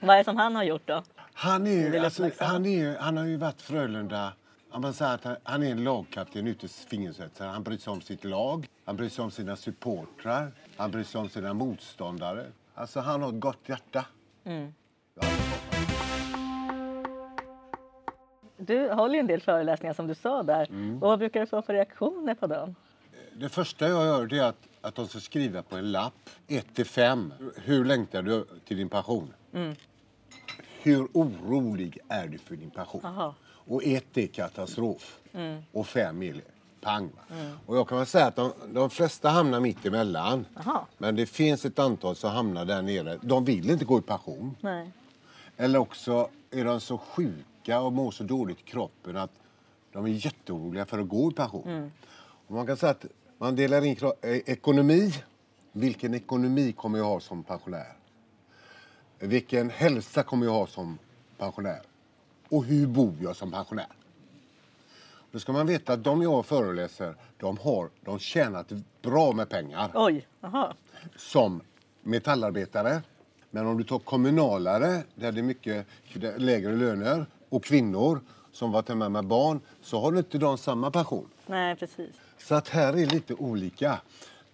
Vad 0.00 0.14
är 0.14 0.18
det 0.18 0.24
som 0.24 0.36
han 0.36 0.56
har 0.56 0.64
gjort 0.64 0.86
då? 0.86 1.02
Han, 1.34 1.66
är, 1.66 2.04
alltså, 2.04 2.30
han, 2.38 2.66
är, 2.66 2.98
han 2.98 3.16
har 3.16 3.24
ju 3.24 3.36
varit 3.36 3.62
Frölunda... 3.62 4.32
Man 4.76 4.94
säger 4.94 5.14
att 5.14 5.24
han, 5.24 5.36
han 5.42 5.62
är 5.62 5.70
en 5.70 5.84
lagkapten 5.84 6.46
ute 6.46 6.68
fingerspetsar. 6.68 7.46
Han 7.46 7.62
bryr 7.62 7.76
sig 7.76 7.92
om 7.92 8.00
sitt 8.00 8.24
lag, 8.24 8.66
han 8.84 8.96
bryr 8.96 9.08
sig 9.08 9.24
om 9.24 9.30
sina 9.30 9.56
supportrar, 9.56 10.52
han 10.76 10.90
bryr 10.90 11.04
sig 11.04 11.20
om 11.20 11.28
sina 11.28 11.54
motståndare. 11.54 12.46
Alltså 12.74 13.00
han 13.00 13.22
har 13.22 13.28
ett 13.28 13.40
gott 13.40 13.68
hjärta. 13.68 14.06
Ja. 14.42 15.26
Du 18.56 18.92
håller 18.92 19.14
ju 19.14 19.20
en 19.20 19.26
del 19.26 19.40
föreläsningar 19.40 19.94
som 19.94 20.06
du 20.06 20.14
sa 20.14 20.42
där. 20.42 20.66
Mm. 20.70 20.94
Och 21.02 21.08
vad 21.08 21.18
brukar 21.18 21.40
du 21.40 21.46
få 21.46 21.62
för 21.62 21.72
reaktioner 21.72 22.34
på 22.34 22.46
dem? 22.46 22.74
Det 23.32 23.48
första 23.48 23.88
jag 23.88 24.06
gör 24.06 24.34
är 24.34 24.42
att, 24.42 24.68
att 24.84 24.94
de 24.94 25.08
ska 25.08 25.20
skriva 25.20 25.62
på 25.62 25.76
en 25.76 25.92
lapp, 25.92 26.30
1 26.48 26.74
till 26.74 26.84
5. 26.84 27.32
Hur 27.56 27.84
längtar 27.84 28.22
du 28.22 28.46
till 28.64 28.76
din 28.76 28.88
pension? 28.88 29.32
Hur 30.82 31.08
orolig 31.12 31.98
är 32.08 32.26
du 32.26 32.38
för 32.38 32.56
din 32.56 32.70
pension? 32.70 33.00
Jaha. 33.04 33.34
Och 33.44 33.84
ett 33.84 34.16
är 34.18 34.26
katastrof. 34.26 35.18
Och 35.72 35.86
fem 35.86 36.22
är 36.22 36.40
pang. 36.80 37.10
va? 37.16 37.36
Och 37.66 37.76
jag 37.76 37.88
kan 37.88 37.98
väl 37.98 38.06
säga 38.06 38.26
att 38.26 38.36
de, 38.36 38.52
de 38.72 38.90
flesta 38.90 39.28
hamnar 39.28 39.60
mitt 39.60 39.86
emellan. 39.86 40.46
Jaha. 40.54 40.80
Men 40.98 41.16
det 41.16 41.26
finns 41.26 41.64
ett 41.64 41.78
antal 41.78 42.16
som 42.16 42.30
hamnar 42.30 42.64
där 42.64 42.82
nere. 42.82 43.18
De 43.22 43.44
vill 43.44 43.70
inte 43.70 43.84
gå 43.84 43.98
i 43.98 44.02
pension. 44.02 44.56
Nej. 44.60 44.90
Eller 45.56 45.78
också 45.78 46.28
är 46.50 46.64
de 46.64 46.80
så 46.80 46.98
sjuka 46.98 47.80
och 47.80 47.92
mår 47.92 48.10
så 48.10 48.24
dåligt 48.24 48.60
i 48.60 48.62
kroppen 48.62 49.16
att 49.16 49.32
de 49.92 50.04
är 50.04 50.08
jätteoroliga 50.26 50.86
för 50.86 50.98
att 50.98 51.08
gå 51.08 51.30
i 51.30 51.34
pension. 51.34 51.92
Och 52.46 52.54
man 52.54 52.66
kan 52.66 52.76
säga 52.76 52.90
att 52.90 53.04
man 53.44 53.56
delar 53.56 53.84
in 53.84 53.96
eh, 54.22 54.36
ekonomi. 54.46 55.12
Vilken 55.72 56.14
ekonomi 56.14 56.72
kommer 56.72 56.98
jag 56.98 57.04
ha 57.04 57.20
som 57.20 57.42
pensionär? 57.42 57.92
Vilken 59.18 59.70
hälsa 59.70 60.22
kommer 60.22 60.46
jag 60.46 60.52
ha 60.52 60.66
som 60.66 60.98
pensionär? 61.38 61.82
Och 62.48 62.64
hur 62.64 62.86
bor 62.86 63.14
jag 63.20 63.36
som 63.36 63.50
pensionär? 63.52 63.86
Då 65.30 65.38
ska 65.38 65.52
man 65.52 65.66
veta 65.66 65.92
att 65.92 66.04
de 66.04 66.22
jag 66.22 66.46
föreläser, 66.46 67.14
de 67.36 67.58
har 67.58 67.90
de 68.00 68.18
tjänat 68.18 68.72
bra 69.02 69.32
med 69.32 69.48
pengar 69.48 69.90
Oj. 69.94 70.26
Jaha. 70.40 70.74
som 71.16 71.60
metallarbetare. 72.02 73.02
Men 73.50 73.66
om 73.66 73.78
du 73.78 73.84
tar 73.84 73.98
kommunalare, 73.98 75.02
där 75.14 75.32
det 75.32 75.40
är 75.40 75.42
mycket 75.42 75.86
lägre 76.36 76.72
löner, 76.72 77.26
och 77.48 77.64
kvinnor 77.64 78.20
som 78.52 78.72
varit 78.72 78.88
hemma 78.88 79.08
med 79.08 79.26
barn, 79.26 79.60
så 79.82 80.00
har 80.00 80.18
inte 80.18 80.38
de 80.38 80.58
samma 80.58 80.90
pension. 80.90 81.28
Nej, 81.46 81.76
precis. 81.76 82.23
Så 82.44 82.54
att 82.54 82.68
här 82.68 82.92
är 82.92 83.06
lite 83.06 83.34
olika. 83.34 84.00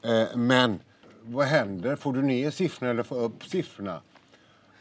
Eh, 0.03 0.37
Men 0.37 0.81
vad 1.23 1.47
händer? 1.47 1.97
Får 1.97 2.13
du 2.13 2.23
ner 2.23 2.51
siffrorna 2.51 2.91
eller 2.91 3.03
får 3.03 3.19
upp 3.23 3.45
siffrorna? 3.45 4.01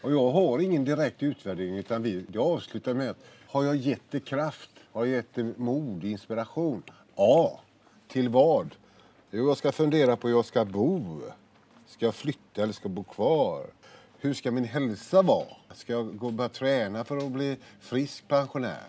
Och 0.01 0.11
jag 0.11 0.31
har 0.31 0.59
ingen 0.59 0.85
direkt 0.85 1.23
utvärdering 1.23 1.77
utan 1.77 2.03
vi, 2.03 2.25
jag 2.33 2.47
avslutar 2.47 2.93
med 2.93 3.09
att 3.09 3.17
har 3.47 3.63
jag 3.63 3.75
gett 3.75 4.11
dig 4.11 4.21
kraft? 4.21 4.69
Har 4.91 5.05
jag 5.05 5.15
gett 5.15 5.33
dig 5.33 5.53
mod, 5.57 6.03
inspiration? 6.03 6.83
Ja. 7.15 7.59
Till 8.07 8.29
vad? 8.29 8.75
Jo, 9.31 9.47
jag 9.47 9.57
ska 9.57 9.71
fundera 9.71 10.15
på 10.15 10.27
hur 10.27 10.35
jag 10.35 10.45
ska 10.45 10.65
bo. 10.65 11.21
Ska 11.87 12.05
jag 12.05 12.15
flytta 12.15 12.63
eller 12.63 12.73
ska 12.73 12.85
jag 12.85 12.91
bo 12.91 13.03
kvar? 13.03 13.65
Hur 14.19 14.33
ska 14.33 14.51
min 14.51 14.63
hälsa 14.65 15.21
vara? 15.21 15.45
Ska 15.73 15.93
jag 15.93 16.17
gå 16.17 16.27
och 16.27 16.33
börja 16.33 16.49
träna 16.49 17.03
för 17.03 17.17
att 17.17 17.31
bli 17.31 17.57
frisk 17.79 18.27
pensionär? 18.27 18.83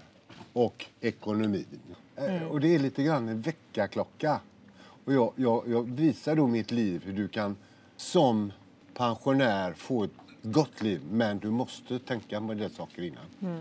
Och 0.53 0.87
ekonomin. 1.01 1.81
Eh, 2.29 2.43
Och 2.51 2.61
det 2.61 2.75
är 2.75 2.79
lite 2.79 3.03
grann 3.03 3.29
en 3.29 3.41
väckarklocka. 3.41 4.41
Och 5.05 5.13
jag, 5.15 5.33
jag, 5.37 5.63
jag 5.69 5.83
visar 5.91 6.37
då 6.37 6.47
mitt 6.47 6.71
liv 6.71 7.03
hur 7.05 7.13
du 7.13 7.29
kan 7.29 7.57
som 7.97 8.53
pensionär 8.95 9.73
få 9.73 10.05
ett 10.05 10.11
gott 10.43 10.83
liv. 10.83 11.01
Men 11.11 11.39
du 11.39 11.51
måste 11.51 11.99
tänka 11.99 12.41
på 12.41 12.55
del 12.55 12.71
saker 12.71 13.03
innan. 13.03 13.61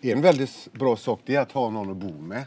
En 0.00 0.20
väldigt 0.22 0.68
bra 0.72 0.96
sak 0.96 1.20
det 1.24 1.34
är 1.34 1.40
att 1.40 1.52
ha 1.52 1.70
någon 1.70 1.90
att 1.90 1.96
bo 1.96 2.20
med. 2.20 2.44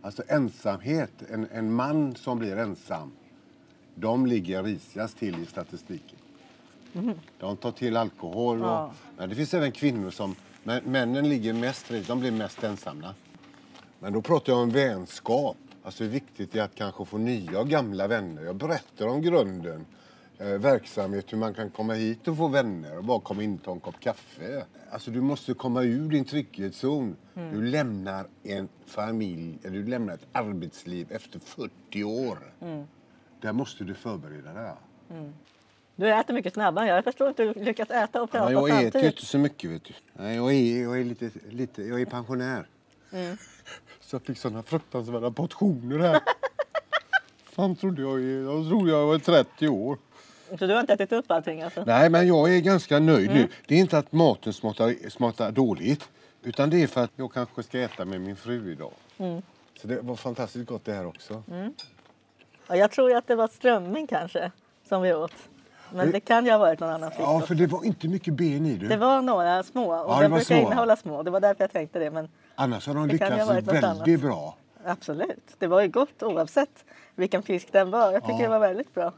Alltså 0.00 0.22
ensamhet, 0.28 1.12
en, 1.30 1.48
en 1.52 1.72
man 1.72 2.14
som 2.14 2.38
blir 2.38 2.56
ensam, 2.56 3.10
de 3.94 4.26
ligger 4.26 4.62
risigast 4.62 5.18
till 5.18 5.42
i 5.42 5.46
statistiken. 5.46 6.18
De 7.38 7.56
tar 7.56 7.72
till 7.72 7.96
alkohol. 7.96 8.62
Och, 8.62 8.68
Ja. 8.68 8.92
men 9.16 9.28
det 9.28 9.34
finns 9.34 9.54
även 9.54 9.72
kvinnor 9.72 10.10
som... 10.10 10.34
Men, 10.62 10.84
männen 10.84 11.28
ligger 11.28 11.52
mest, 11.52 11.92
de 12.06 12.20
blir 12.20 12.30
mest 12.30 12.64
ensamma. 12.64 13.14
Men 14.00 14.12
då 14.12 14.22
pratar 14.22 14.52
jag 14.52 14.62
om 14.62 14.70
vänskap. 14.70 15.56
Alltså 15.82 16.04
hur 16.04 16.10
viktigt 16.10 16.52
det 16.52 16.58
är 16.58 16.62
att 16.62 16.74
kanske 16.74 17.04
få 17.04 17.18
nya 17.18 17.60
och 17.60 17.68
gamla 17.68 18.06
vänner. 18.08 18.42
Jag 18.42 18.56
berättar 18.56 19.06
om 19.06 19.22
grunden, 19.22 19.86
eh, 20.38 20.46
verksamhet, 20.46 21.32
hur 21.32 21.38
man 21.38 21.54
kan 21.54 21.70
komma 21.70 21.92
hit 21.92 22.28
och 22.28 22.36
få 22.36 22.48
vänner 22.48 22.98
och 22.98 23.04
bara 23.04 23.20
komma 23.20 23.42
in 23.42 23.54
och 23.54 23.62
ta 23.62 23.72
en 23.72 23.80
kopp 23.80 24.00
kaffe. 24.00 24.64
Alltså 24.90 25.10
du 25.10 25.20
måste 25.20 25.54
komma 25.54 25.82
ur 25.82 26.10
din 26.10 26.24
trygghetszon. 26.24 27.16
Du 27.34 27.62
lämnar 27.62 28.26
en 28.42 28.68
familj, 28.86 29.58
eller 29.64 29.76
du 29.78 29.86
lämnar 29.86 30.14
ett 30.14 30.26
arbetsliv 30.32 31.06
efter 31.12 31.38
40 31.38 32.04
år. 32.04 32.38
Där 33.40 33.52
måste 33.52 33.84
du 33.84 33.94
förbereda 33.94 34.52
dig. 34.52 34.72
Du 35.96 36.14
äter 36.14 36.34
mycket 36.34 36.54
snabbare. 36.54 36.86
Jag 36.86 37.04
förstår 37.04 37.28
inte 37.28 37.42
hur 37.42 37.54
du 37.54 37.64
lyckas 37.64 37.90
äta 37.90 38.22
och 38.22 38.30
prata 38.30 38.52
Ja, 38.52 38.68
jag 38.68 38.84
äter 38.84 39.00
ju 39.00 39.06
inte 39.06 39.26
så 39.26 39.38
mycket. 39.38 39.70
Vet 39.70 39.82
du. 39.84 40.24
Jag, 40.24 40.52
är, 40.54 40.82
jag, 40.82 41.00
är 41.00 41.04
lite, 41.04 41.30
lite, 41.50 41.82
jag 41.82 42.00
är 42.00 42.06
pensionär. 42.06 42.66
Så 44.00 44.14
jag 44.16 44.22
fick 44.22 44.38
såna 44.38 44.62
fruktansvärda 44.62 45.30
portioner 45.30 45.98
här. 45.98 46.20
Fan 47.52 47.76
trodde 47.76 48.02
jag, 48.02 48.20
jag 48.20 48.68
trodde 48.68 48.90
jag 48.90 49.06
var 49.06 49.18
30 49.18 49.68
år. 49.68 49.98
Så 50.58 50.66
du 50.66 50.74
har 50.74 50.80
inte 50.80 50.92
ätit 50.92 51.12
upp 51.12 51.30
allting 51.30 51.62
alltså? 51.62 51.84
Nej, 51.86 52.10
men 52.10 52.26
jag 52.28 52.54
är 52.56 52.60
ganska 52.60 52.98
nöjd 52.98 53.30
nu. 53.30 53.48
Det 53.66 53.74
är 53.74 53.78
inte 53.78 53.98
att 53.98 54.12
maten 54.12 54.52
smakar, 54.52 55.10
smakar 55.10 55.50
dåligt. 55.50 56.08
Utan 56.42 56.70
det 56.70 56.82
är 56.82 56.86
för 56.86 57.04
att 57.04 57.10
jag 57.16 57.32
kanske 57.32 57.62
ska 57.62 57.78
äta 57.80 58.04
med 58.04 58.20
min 58.20 58.36
fru 58.36 58.72
idag. 58.72 58.92
Så 59.80 59.88
det 59.88 60.00
var 60.00 60.16
fantastiskt 60.16 60.66
gott 60.68 60.84
det 60.84 60.92
här 60.92 61.06
också. 61.06 61.42
Ja, 62.66 62.76
jag 62.76 62.90
tror 62.90 63.16
att 63.16 63.26
det 63.26 63.34
var 63.34 63.48
strömming 63.48 64.06
kanske 64.06 64.50
som 64.88 65.02
vi 65.02 65.14
åt. 65.14 65.32
Men 65.92 66.10
det 66.10 66.20
kan 66.20 66.44
ju 66.46 66.50
ha 66.50 66.58
varit 66.58 66.80
någon 66.80 66.90
annan 66.90 67.10
fisk 67.10 67.22
Ja, 67.22 67.40
för 67.40 67.54
det 67.54 67.66
var 67.66 67.84
inte 67.84 68.08
mycket 68.08 68.34
ben 68.34 68.66
i 68.66 68.76
det. 68.76 68.88
Det 68.88 68.96
var 68.96 69.22
några 69.22 69.62
små 69.62 69.92
och 69.94 70.10
Ja, 70.12 70.22
de 70.22 70.28
brukar 70.28 70.44
små. 70.44 70.56
innehålla 70.56 70.96
små. 70.96 71.22
Det 71.22 71.30
var 71.30 71.40
därför 71.40 71.62
jag 71.64 71.72
tänkte 71.72 71.98
det. 71.98 72.10
Men 72.10 72.28
Annars 72.60 72.86
har 72.86 72.94
de 72.94 73.08
Det 73.08 73.18
kan 73.18 73.36
ju 73.36 73.42
ha 73.42 73.52
lyckats 73.52 73.68
väldigt 73.68 73.84
annat. 73.84 74.20
bra. 74.20 74.56
Absolut. 74.84 75.54
Det 75.58 75.66
var 75.66 75.80
ju 75.82 75.88
gott 75.88 76.22
oavsett 76.22 76.84
vilken 77.14 77.42
fisk 77.42 77.72
den 77.72 77.90
var. 77.90 78.12
Jag 78.12 78.22
tycker 78.22 78.34
Ja. 78.34 78.42
det 78.42 78.48
var 78.48 78.58
väldigt 78.60 78.94
bra. 78.94 79.12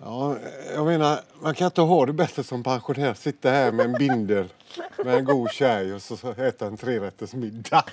Ja, 0.00 0.36
jag 0.74 0.86
menar, 0.86 1.20
man 1.40 1.54
kan 1.54 1.64
inte 1.66 1.80
ha 1.80 2.06
det 2.06 2.12
bättre 2.12 2.44
som 2.44 2.62
pensionär. 2.62 3.14
Sitta 3.14 3.50
här 3.50 3.72
med 3.72 3.86
en 3.86 3.92
bindel 3.92 4.48
med 5.04 5.14
en 5.14 5.24
god 5.24 5.50
tjej 5.50 5.94
och 5.94 6.02
så 6.02 6.30
äta 6.32 6.66
en 6.66 6.76
trerätters 6.76 7.32
middag. 7.34 7.84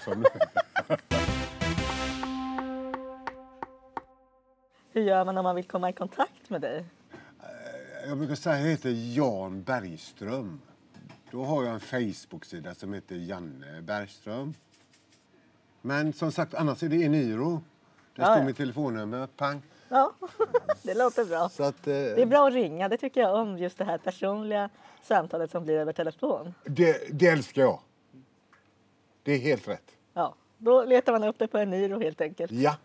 Hur 4.92 5.02
gör 5.02 5.26
man 5.26 5.38
om 5.38 5.44
man 5.44 5.56
vill 5.56 5.66
komma 5.68 5.90
i 5.90 5.94
kontakt 5.94 6.50
med 6.50 6.62
dig? 6.62 6.86
Jag 8.08 8.18
brukar 8.18 8.36
säga 8.36 8.56
att 8.56 8.62
jag 8.62 8.70
heter 8.70 8.92
Jan 9.16 9.64
Bergström. 9.64 10.62
Då 11.32 11.44
har 11.46 11.64
jag 11.64 11.74
en 11.74 11.80
Facebook-sida 11.80 12.76
som 12.76 12.94
heter 12.94 13.16
Janne 13.16 13.82
Bergström. 13.82 14.54
Men 15.86 16.14
som 16.14 16.32
sagt, 16.32 16.54
annars 16.54 16.84
är 16.84 16.90
det 16.90 17.04
Eniro. 17.04 17.52
Där 18.16 18.24
Ja, 18.24 18.26
står 18.26 18.38
ja. 18.38 18.44
mitt 18.44 18.58
telefonnummer. 18.58 19.28
Pang. 19.28 19.62
Ja, 19.90 20.14
det 20.84 20.94
låter 20.94 21.26
bra. 21.26 21.46
Att, 21.46 21.88
eh, 21.88 21.94
Det 21.94 22.22
är 22.22 22.26
bra 22.26 22.48
att 22.48 22.54
ringa. 22.54 22.90
Det 22.90 22.98
tycker 22.98 23.22
jag 23.22 23.36
om. 23.36 23.58
Just 23.58 23.78
det 23.78 23.86
här 23.86 23.98
personliga 23.98 24.70
samtalet 25.02 25.52
som 25.52 25.64
blir 25.64 25.76
över 25.80 25.94
telefon. 25.94 26.54
det, 26.64 27.20
det 27.20 27.28
älskar 27.28 27.62
jag. 27.62 27.80
Det 29.24 29.32
är 29.34 29.38
helt 29.40 29.68
rätt. 29.68 29.92
Ja, 30.14 30.36
då 30.58 30.84
letar 30.86 31.12
man 31.12 31.24
upp 31.24 31.40
det 31.40 31.48
på 31.48 31.58
Eniro 31.58 32.00
helt 32.00 32.22
enkelt. 32.22 32.52
Ja. 32.52 32.76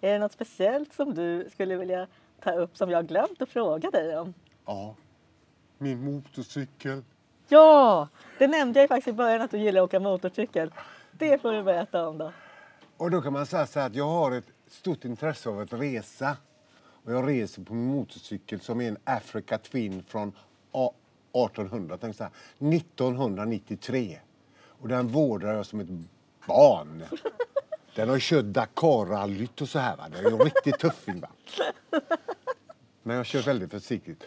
Är 0.00 0.12
det 0.12 0.18
något 0.18 0.32
speciellt 0.32 0.92
som 0.92 1.14
du 1.14 1.48
skulle 1.52 1.76
vilja 1.76 2.06
ta 2.42 2.52
upp 2.52 2.76
som 2.76 2.90
jag 2.90 3.06
glömt 3.06 3.42
att 3.42 3.48
fråga 3.48 3.90
dig 3.90 4.18
om? 4.18 4.34
ja. 4.66 4.94
Min 5.80 6.04
motorcykel. 6.04 7.04
Ja, 7.48 8.08
det 8.38 8.46
nämnde 8.48 8.80
jag 8.80 8.88
faktiskt 8.88 9.08
i 9.08 9.12
början 9.12 9.40
att 9.42 9.50
du 9.50 9.58
gillar 9.58 9.80
att 9.80 9.84
åka 9.84 10.00
motorcykel. 10.00 10.72
Det 11.18 11.38
får 11.42 11.52
du 11.52 11.62
berätta 11.62 12.08
om 12.08 12.18
då. 12.18 12.32
Och 12.96 13.10
då 13.10 13.22
kan 13.22 13.32
man 13.32 13.46
säga 13.46 13.66
så 13.66 13.80
här 13.80 13.86
att 13.86 13.94
jag 13.94 14.04
har 14.08 14.32
ett 14.32 14.46
stort 14.66 15.04
intresse 15.04 15.48
av 15.48 15.60
att 15.60 15.72
resa. 15.72 16.36
Och 17.04 17.12
jag 17.12 17.28
reser 17.28 17.62
på 17.62 17.74
min 17.74 17.86
motorcykel 17.96 18.60
som 18.60 18.80
är 18.80 18.88
en 18.88 18.96
Africa 19.04 19.58
Twin 19.58 20.02
från 20.08 20.32
a- 20.72 20.90
1800, 21.32 21.98
tänk 22.00 22.16
så 22.16 22.24
här, 22.24 22.32
1993. 22.58 24.18
Och 24.60 24.88
den 24.88 25.08
vårdar 25.08 25.54
jag 25.54 25.66
som 25.66 25.80
ett 25.80 25.88
barn. 26.46 27.04
Den 27.94 28.08
har 28.08 28.18
kört 28.18 28.44
Dakar-rallyt 28.44 29.60
och 29.60 29.68
så 29.68 29.78
här. 29.78 29.96
Va? 29.96 30.08
Det 30.12 30.18
är 30.18 30.30
en 30.32 30.38
riktigt 30.38 30.78
tuffing. 30.78 31.20
Va? 31.20 31.28
Men 33.02 33.16
jag 33.16 33.26
kör 33.26 33.42
väldigt 33.42 33.70
försiktigt. 33.70 34.24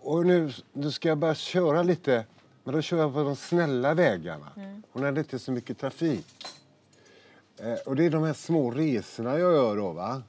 Och 0.00 0.26
nu, 0.26 0.52
nu 0.72 0.90
ska 0.90 1.08
jag 1.08 1.18
börja 1.18 1.34
köra 1.34 1.82
lite, 1.82 2.24
men 2.64 2.74
då 2.74 2.82
kör 2.82 2.98
jag 2.98 3.12
på 3.14 3.22
de 3.22 3.36
snälla 3.36 3.94
vägarna. 3.94 4.52
Och 4.92 5.00
när 5.00 5.12
det 5.12 5.20
inte 5.20 5.38
så 5.38 5.52
mycket 5.52 5.78
trafik. 5.78 6.26
Eh, 7.58 7.74
och 7.86 7.96
det 7.96 8.04
är 8.06 8.10
de 8.10 8.22
här 8.24 8.32
små 8.32 8.70
resorna 8.70 9.38
jag 9.38 9.52
gör 9.52 9.76
då. 9.76 9.92
Va? 9.92 10.22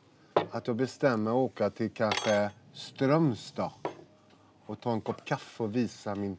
Att 0.52 0.68
jag 0.68 0.76
bestämmer 0.76 1.32
att 1.32 1.36
åka 1.36 1.70
till 1.70 1.90
kanske 1.92 2.50
Strömstad 2.74 3.72
och 4.66 4.82
ta 4.82 4.92
en 4.92 5.02
kopp 5.02 5.26
kaffe 5.26 5.64
och 5.64 5.76
visa 5.76 6.16
min 6.16 6.38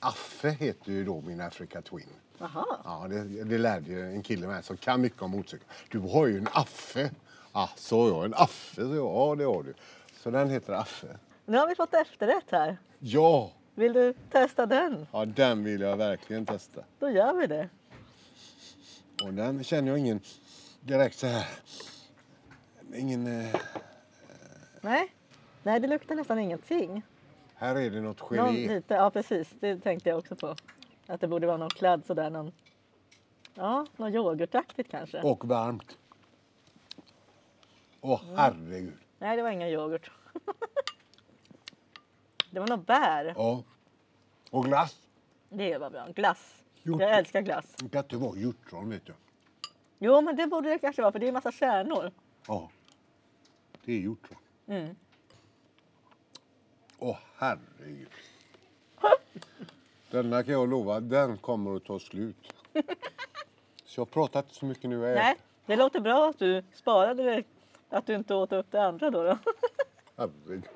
Affe 0.00 0.50
heter 0.50 0.92
ju 0.92 1.04
då 1.04 1.20
min 1.20 1.40
Africa 1.40 1.82
Twin. 1.82 2.06
Jaha, 2.38 2.66
Ja, 2.84 3.06
det, 3.08 3.44
det 3.44 3.58
lärde 3.58 3.90
ju 3.90 4.12
en 4.12 4.22
kille 4.22 4.46
med 4.46 4.64
som 4.64 4.76
kan 4.76 5.00
mycket 5.00 5.22
om 5.22 5.30
motorcykel. 5.30 5.66
Du 5.90 5.98
har 5.98 6.26
ju 6.26 6.38
en 6.38 6.48
Affe. 6.52 7.10
Ah, 7.52 7.68
så 7.76 8.08
jag 8.08 8.24
en 8.24 8.34
Affe? 8.34 8.74
Så 8.74 8.94
jag, 8.94 8.96
ja, 8.96 9.34
det 9.38 9.44
har 9.44 9.62
du. 9.62 9.74
Så 10.22 10.30
den 10.30 10.50
heter 10.50 10.72
Affe. 10.72 11.06
nu 11.46 11.58
har 11.58 11.68
vi 11.68 11.74
fått 11.74 11.94
efterrätt 11.94 12.50
här. 12.50 12.78
Ja, 12.98 13.50
Vill 13.74 13.92
du 13.92 14.14
testa 14.30 14.66
den? 14.66 15.06
ja 15.12 15.24
den 15.24 15.64
vill 15.64 15.80
jag 15.80 15.96
verkligen 15.96 16.46
testa. 16.46 16.84
Då 16.98 17.10
gör 17.10 17.34
vi 17.34 17.46
det. 17.46 17.68
Och 19.24 19.34
den 19.34 19.64
känner 19.64 19.88
jag 19.88 19.98
ingen 19.98 20.20
direkt 20.80 21.18
så 21.18 21.26
här. 21.26 21.46
Ingen... 22.94 23.26
Eh, 23.26 23.56
Nej, 24.80 25.12
Nej 25.62 25.80
det 25.80 25.88
luktar 25.88 26.14
nästan 26.14 26.38
ingenting. 26.38 27.02
här 27.54 27.76
är 27.76 27.90
det 27.90 28.00
något 28.00 28.20
gelé. 28.20 28.42
Någon 28.42 28.54
lite, 28.54 28.94
ja 28.94 29.10
precis, 29.10 29.54
det 29.60 29.76
tänkte 29.78 30.08
jag 30.08 30.18
också 30.18 30.36
på. 30.36 30.54
Att 31.06 31.20
det 31.20 31.28
borde 31.28 31.46
vara 31.46 31.56
någon 31.56 31.70
kladd 31.70 32.04
sådär, 32.06 32.30
någon, 32.30 32.52
ja, 33.54 33.86
någon 33.96 34.14
yoghurtaktigt 34.14 34.90
kanske. 34.90 35.22
Och 35.22 35.44
varmt. 35.44 35.98
Åh, 38.00 38.20
herregud. 38.36 38.94
Nej, 39.18 39.36
det 39.36 39.42
var 39.42 39.50
ingen 39.50 39.68
yoghurt. 39.68 40.10
det 42.52 42.60
var 42.60 42.66
nog 42.66 42.84
bär. 42.84 43.34
Ja. 43.36 43.62
Och 44.50 44.64
glass. 44.64 44.96
Det 45.48 45.78
var 45.78 45.90
bra. 45.90 46.06
Glass. 46.14 46.62
Jo. 46.82 47.00
Jag 47.00 47.18
älskar 47.18 47.40
glass. 47.40 47.74
Det 47.76 47.88
kan 47.88 48.04
inte 48.04 48.16
vara 48.16 48.38
hjortron, 48.38 48.90
vet 48.90 49.06
du. 49.06 49.14
Jo, 49.98 50.20
men 50.20 50.36
det 50.36 50.46
borde 50.46 50.68
det 50.68 50.78
kanske 50.78 51.02
vara 51.02 51.12
för 51.12 51.18
det 51.18 51.26
är 51.26 51.28
en 51.28 51.34
massa 51.34 51.52
kärnor. 51.52 52.12
Ja. 52.46 52.70
Det 53.84 53.92
är 53.92 53.98
hjortron. 53.98 54.38
Mm. 54.66 54.96
Åh, 56.98 57.18
herregud. 57.36 58.08
Denna 60.10 60.42
kan 60.42 60.52
jag 60.52 60.68
lova, 60.68 61.00
den 61.00 61.38
kommer 61.38 61.76
att 61.76 61.84
ta 61.84 61.98
slut. 61.98 62.52
Så 63.84 64.00
jag 64.00 64.04
har 64.04 64.06
pratat 64.06 64.52
så 64.52 64.66
mycket 64.66 64.90
nu. 64.90 65.02
Jag 65.02 65.14
Nej, 65.14 65.36
det 65.66 65.76
låter 65.76 66.00
bra 66.00 66.28
att 66.28 66.38
du 66.38 66.64
sparade 66.74 67.22
det. 67.22 67.44
Att 67.88 68.06
du 68.06 68.14
inte 68.14 68.34
åt 68.34 68.52
upp 68.52 68.66
det 68.70 68.82
andra 68.82 69.10
då. 69.10 69.22
då. 69.22 69.38
Herregud. 70.16 70.68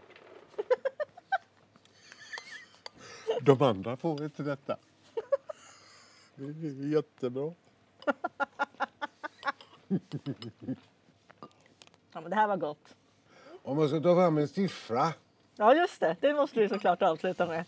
De 3.42 3.62
andra 3.62 3.96
får 3.96 4.24
inte 4.24 4.42
detta. 4.42 4.76
Det 6.34 6.44
är 6.44 6.88
jättebra. 6.88 7.52
Ja, 12.12 12.20
men 12.20 12.30
det 12.30 12.36
här 12.36 12.48
var 12.48 12.56
gott. 12.56 12.96
Om 13.62 13.76
man 13.76 13.88
ska 13.88 14.00
ta 14.00 14.14
fram 14.14 14.38
en 14.38 14.48
siffra. 14.48 15.12
Ja, 15.56 15.74
just 15.74 16.00
det. 16.00 16.16
Det 16.20 16.34
måste 16.34 16.60
du 16.60 16.68
såklart 16.68 17.02
avsluta 17.02 17.46
med. 17.46 17.64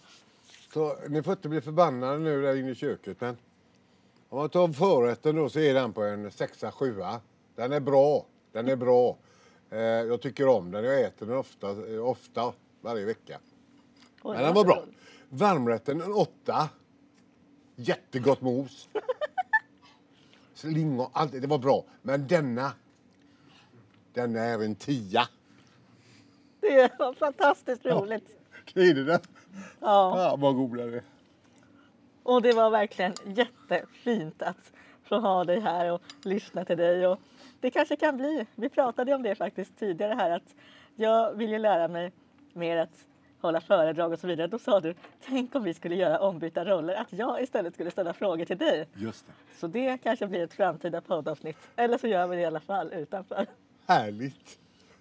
Så 0.72 0.96
ni 1.08 1.22
får 1.22 1.32
inte 1.32 1.48
bli 1.48 1.60
förbannade 1.60 2.18
nu 2.18 2.42
där 2.42 2.56
inne 2.56 2.70
i 2.70 2.74
köket. 2.74 3.20
Men 3.20 3.36
om 4.28 4.38
man 4.38 4.48
tar 4.48 4.68
förrätten 4.68 5.36
då 5.36 5.48
så 5.48 5.58
är 5.58 5.74
den 5.74 5.92
på 5.92 6.02
en 6.02 6.30
sexa, 6.30 6.72
sjua. 6.72 7.20
Den 7.54 7.72
är 7.72 7.80
bra. 7.80 8.26
Den 8.52 8.68
är 8.68 8.76
bra. 8.76 9.16
Eh, 9.70 9.78
jag 9.78 10.20
tycker 10.20 10.48
om 10.48 10.70
den. 10.70 10.84
Jag 10.84 11.00
äter 11.00 11.26
den 11.26 11.36
ofta, 11.36 11.70
eh, 11.70 12.08
ofta 12.08 12.52
varje 12.80 13.04
vecka. 13.04 13.38
Oj, 14.22 14.36
Men 14.36 14.44
den 14.44 14.54
var 14.54 14.64
bra. 14.64 14.84
Varmrätten 15.28 16.00
en 16.00 16.12
åtta. 16.12 16.68
Jättegott 17.76 18.40
mos. 18.40 18.88
Så 20.54 20.66
Lingon, 20.66 21.10
allt, 21.12 21.32
det 21.32 21.46
var 21.46 21.58
bra. 21.58 21.84
Men 22.02 22.26
denna, 22.26 22.72
denna 24.12 24.40
är 24.40 24.64
en 24.64 24.74
tia. 24.74 25.28
Det 26.60 26.98
var 26.98 27.12
fantastiskt 27.12 27.86
roligt. 27.86 28.38
Det 28.74 28.80
är 28.80 28.94
det 28.94 29.04
där. 29.04 29.20
Ja. 29.80 30.22
Ja, 30.22 30.36
vad 30.36 30.54
god 30.54 30.76
den 30.76 30.94
är. 30.94 31.02
Och 32.22 32.42
det 32.42 32.52
var 32.52 32.70
verkligen 32.70 33.14
jättefint 33.24 34.42
att 34.42 34.72
få 35.02 35.20
ha 35.20 35.44
dig 35.44 35.60
här 35.60 35.92
och 35.92 36.02
lyssna 36.22 36.64
till 36.64 36.76
dig. 36.76 37.06
Och 37.06 37.18
det 37.60 37.70
kanske 37.70 37.96
kan 37.96 38.16
bli, 38.16 38.46
vi 38.54 38.68
pratade 38.68 39.14
om 39.14 39.22
det 39.22 39.34
faktiskt 39.34 39.78
tidigare 39.78 40.14
här, 40.14 40.30
att 40.30 40.54
jag 40.94 41.34
vill 41.34 41.50
ju 41.50 41.58
lära 41.58 41.88
mig 41.88 42.12
mer 42.52 42.76
att 42.76 43.06
hålla 43.40 43.60
föredrag 43.60 44.12
och 44.12 44.18
så 44.18 44.26
vidare. 44.26 44.46
Då 44.46 44.58
sa 44.58 44.80
du, 44.80 44.94
tänk 45.28 45.54
om 45.54 45.64
vi 45.64 45.74
skulle 45.74 45.94
göra 45.94 46.18
ombytta 46.18 46.64
roller, 46.64 46.94
att 46.94 47.12
jag 47.12 47.42
istället 47.42 47.74
skulle 47.74 47.90
ställa 47.90 48.12
frågor 48.12 48.44
till 48.44 48.58
dig. 48.58 48.88
Just 48.94 49.26
det. 49.26 49.32
Så 49.60 49.66
det 49.66 49.98
kanske 50.02 50.26
blir 50.26 50.44
ett 50.44 50.52
framtida 50.52 51.00
poddavsnitt. 51.00 51.56
Eller 51.76 51.98
så 51.98 52.06
gör 52.06 52.26
vi 52.26 52.36
det 52.36 52.42
i 52.42 52.44
alla 52.44 52.60
fall 52.60 52.92
utanför. 52.92 53.46
Härligt. 53.86 54.58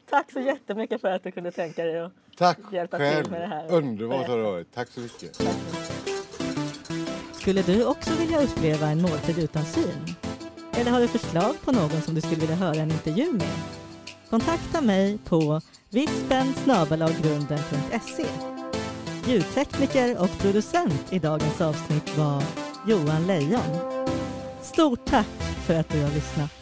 Tack 0.10 0.32
så 0.32 0.40
jättemycket 0.40 1.02
för 1.02 1.12
att 1.12 1.24
du 1.24 1.32
kunde 1.32 1.52
tänka 1.52 1.84
dig 1.84 2.00
att 2.00 2.12
Tack 2.38 2.58
hjälpa 2.72 2.98
till 2.98 3.06
själv. 3.06 3.32
med 3.32 3.42
det 3.42 3.48
här. 3.48 3.72
Underbart 3.74 4.28
har 4.28 4.38
det 4.38 4.44
varit. 4.44 4.74
Tack 4.74 4.88
så 4.88 5.00
mycket. 5.00 5.42
Skulle 7.34 7.62
du 7.62 7.86
också 7.86 8.12
vilja 8.20 8.42
uppleva 8.42 8.88
en 8.88 9.02
måltid 9.02 9.40
utan 9.40 9.66
syn? 9.66 10.06
Eller 10.74 10.92
har 10.92 11.00
du 11.00 11.08
förslag 11.08 11.62
på 11.62 11.72
någon 11.72 12.02
som 12.02 12.16
du 12.16 12.22
skulle 12.22 12.42
vilja 12.42 12.56
höra 12.56 12.76
en 12.76 12.92
intervju 12.92 13.32
med? 13.34 13.77
Kontakta 14.30 14.82
mig 14.82 15.18
på 15.26 15.62
vispen 15.90 16.54
Ljudtekniker 19.28 20.22
och 20.22 20.40
producent 20.40 21.14
i 21.14 21.20
dagens 21.20 21.62
avsnitt 21.62 22.18
var 22.18 22.44
Johan 22.88 23.28
Lejon. 23.28 23.78
Stort 24.62 25.06
tack 25.06 25.28
för 25.66 25.74
att 25.74 25.90
du 25.90 26.04
har 26.04 26.12
lyssnat! 26.12 26.57